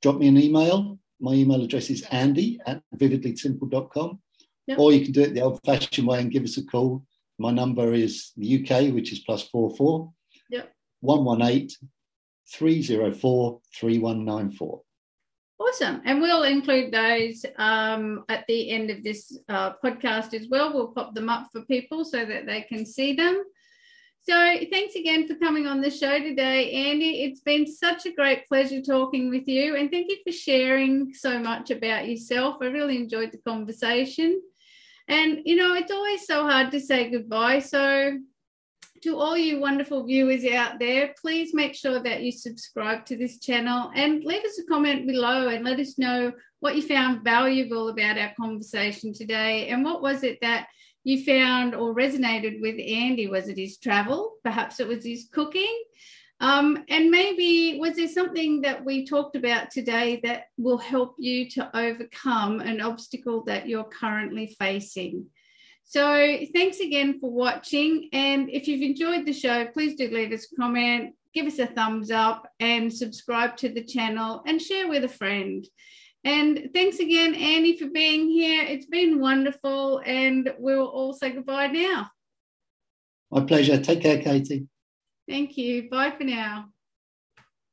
drop 0.00 0.18
me 0.18 0.28
an 0.28 0.38
email. 0.38 1.00
My 1.20 1.32
email 1.32 1.64
address 1.64 1.90
is 1.90 2.02
andy 2.12 2.60
at 2.64 2.80
vividlysimple.com. 2.94 4.20
Yep. 4.68 4.78
Or 4.78 4.92
you 4.92 5.02
can 5.02 5.10
do 5.10 5.22
it 5.22 5.34
the 5.34 5.40
old 5.40 5.58
fashioned 5.66 6.06
way 6.06 6.20
and 6.20 6.30
give 6.30 6.44
us 6.44 6.58
a 6.58 6.64
call. 6.64 7.02
My 7.40 7.50
number 7.50 7.92
is 7.92 8.30
the 8.36 8.62
UK, 8.62 8.94
which 8.94 9.12
is 9.12 9.24
plus 9.26 9.42
four 9.48 9.74
four. 9.74 10.12
Yep. 10.48 10.72
118 11.00 11.70
304 12.52 13.60
3194. 13.74 14.82
Awesome. 15.60 16.00
And 16.06 16.22
we'll 16.22 16.44
include 16.44 16.90
those 16.90 17.44
um, 17.58 18.24
at 18.30 18.46
the 18.48 18.70
end 18.70 18.88
of 18.88 19.04
this 19.04 19.38
uh, 19.50 19.74
podcast 19.84 20.32
as 20.32 20.48
well. 20.48 20.72
We'll 20.72 20.88
pop 20.88 21.14
them 21.14 21.28
up 21.28 21.48
for 21.52 21.60
people 21.66 22.02
so 22.06 22.24
that 22.24 22.46
they 22.46 22.62
can 22.62 22.86
see 22.86 23.12
them. 23.12 23.44
So, 24.22 24.34
thanks 24.70 24.94
again 24.94 25.28
for 25.28 25.34
coming 25.34 25.66
on 25.66 25.82
the 25.82 25.90
show 25.90 26.18
today, 26.18 26.70
Andy. 26.72 27.24
It's 27.24 27.40
been 27.40 27.66
such 27.66 28.06
a 28.06 28.12
great 28.12 28.46
pleasure 28.48 28.80
talking 28.80 29.28
with 29.28 29.46
you. 29.48 29.76
And 29.76 29.90
thank 29.90 30.10
you 30.10 30.18
for 30.24 30.32
sharing 30.32 31.12
so 31.12 31.38
much 31.38 31.70
about 31.70 32.08
yourself. 32.08 32.56
I 32.62 32.66
really 32.66 32.96
enjoyed 32.96 33.32
the 33.32 33.38
conversation. 33.38 34.40
And, 35.08 35.40
you 35.44 35.56
know, 35.56 35.74
it's 35.74 35.92
always 35.92 36.26
so 36.26 36.42
hard 36.42 36.70
to 36.70 36.80
say 36.80 37.10
goodbye. 37.10 37.58
So, 37.58 38.18
to 39.02 39.16
all 39.16 39.36
you 39.36 39.60
wonderful 39.60 40.04
viewers 40.04 40.44
out 40.44 40.78
there, 40.78 41.14
please 41.20 41.54
make 41.54 41.74
sure 41.74 42.00
that 42.02 42.22
you 42.22 42.32
subscribe 42.32 43.06
to 43.06 43.16
this 43.16 43.38
channel 43.38 43.90
and 43.94 44.24
leave 44.24 44.44
us 44.44 44.58
a 44.58 44.64
comment 44.66 45.06
below 45.06 45.48
and 45.48 45.64
let 45.64 45.80
us 45.80 45.98
know 45.98 46.32
what 46.60 46.76
you 46.76 46.82
found 46.82 47.24
valuable 47.24 47.88
about 47.88 48.18
our 48.18 48.32
conversation 48.38 49.12
today 49.12 49.68
and 49.68 49.84
what 49.84 50.02
was 50.02 50.22
it 50.22 50.38
that 50.42 50.68
you 51.04 51.24
found 51.24 51.74
or 51.74 51.94
resonated 51.94 52.60
with 52.60 52.78
Andy? 52.78 53.26
Was 53.26 53.48
it 53.48 53.56
his 53.56 53.78
travel? 53.78 54.34
Perhaps 54.44 54.80
it 54.80 54.88
was 54.88 55.04
his 55.04 55.28
cooking. 55.32 55.82
Um, 56.40 56.84
and 56.88 57.10
maybe 57.10 57.78
was 57.78 57.96
there 57.96 58.08
something 58.08 58.62
that 58.62 58.84
we 58.84 59.06
talked 59.06 59.36
about 59.36 59.70
today 59.70 60.20
that 60.24 60.44
will 60.56 60.78
help 60.78 61.14
you 61.18 61.48
to 61.50 61.76
overcome 61.76 62.60
an 62.60 62.80
obstacle 62.80 63.44
that 63.44 63.68
you're 63.68 63.84
currently 63.84 64.54
facing? 64.58 65.26
So 65.90 66.38
thanks 66.54 66.78
again 66.78 67.18
for 67.18 67.32
watching. 67.32 68.10
And 68.12 68.48
if 68.48 68.68
you've 68.68 68.80
enjoyed 68.80 69.26
the 69.26 69.32
show, 69.32 69.66
please 69.66 69.96
do 69.96 70.08
leave 70.08 70.30
us 70.30 70.46
a 70.52 70.54
comment, 70.54 71.16
give 71.34 71.48
us 71.48 71.58
a 71.58 71.66
thumbs 71.66 72.12
up, 72.12 72.48
and 72.60 72.92
subscribe 72.92 73.56
to 73.56 73.68
the 73.70 73.82
channel 73.82 74.44
and 74.46 74.62
share 74.62 74.88
with 74.88 75.02
a 75.02 75.08
friend. 75.08 75.66
And 76.22 76.70
thanks 76.72 77.00
again, 77.00 77.34
Andy, 77.34 77.76
for 77.76 77.88
being 77.88 78.28
here. 78.28 78.62
It's 78.62 78.86
been 78.86 79.18
wonderful. 79.18 80.00
And 80.06 80.54
we'll 80.60 80.86
all 80.86 81.12
say 81.12 81.32
goodbye 81.32 81.66
now. 81.66 82.08
My 83.32 83.40
pleasure. 83.40 83.80
Take 83.80 84.02
care, 84.02 84.22
Katie. 84.22 84.68
Thank 85.28 85.56
you. 85.56 85.90
Bye 85.90 86.12
for 86.16 86.22
now. 86.22 86.66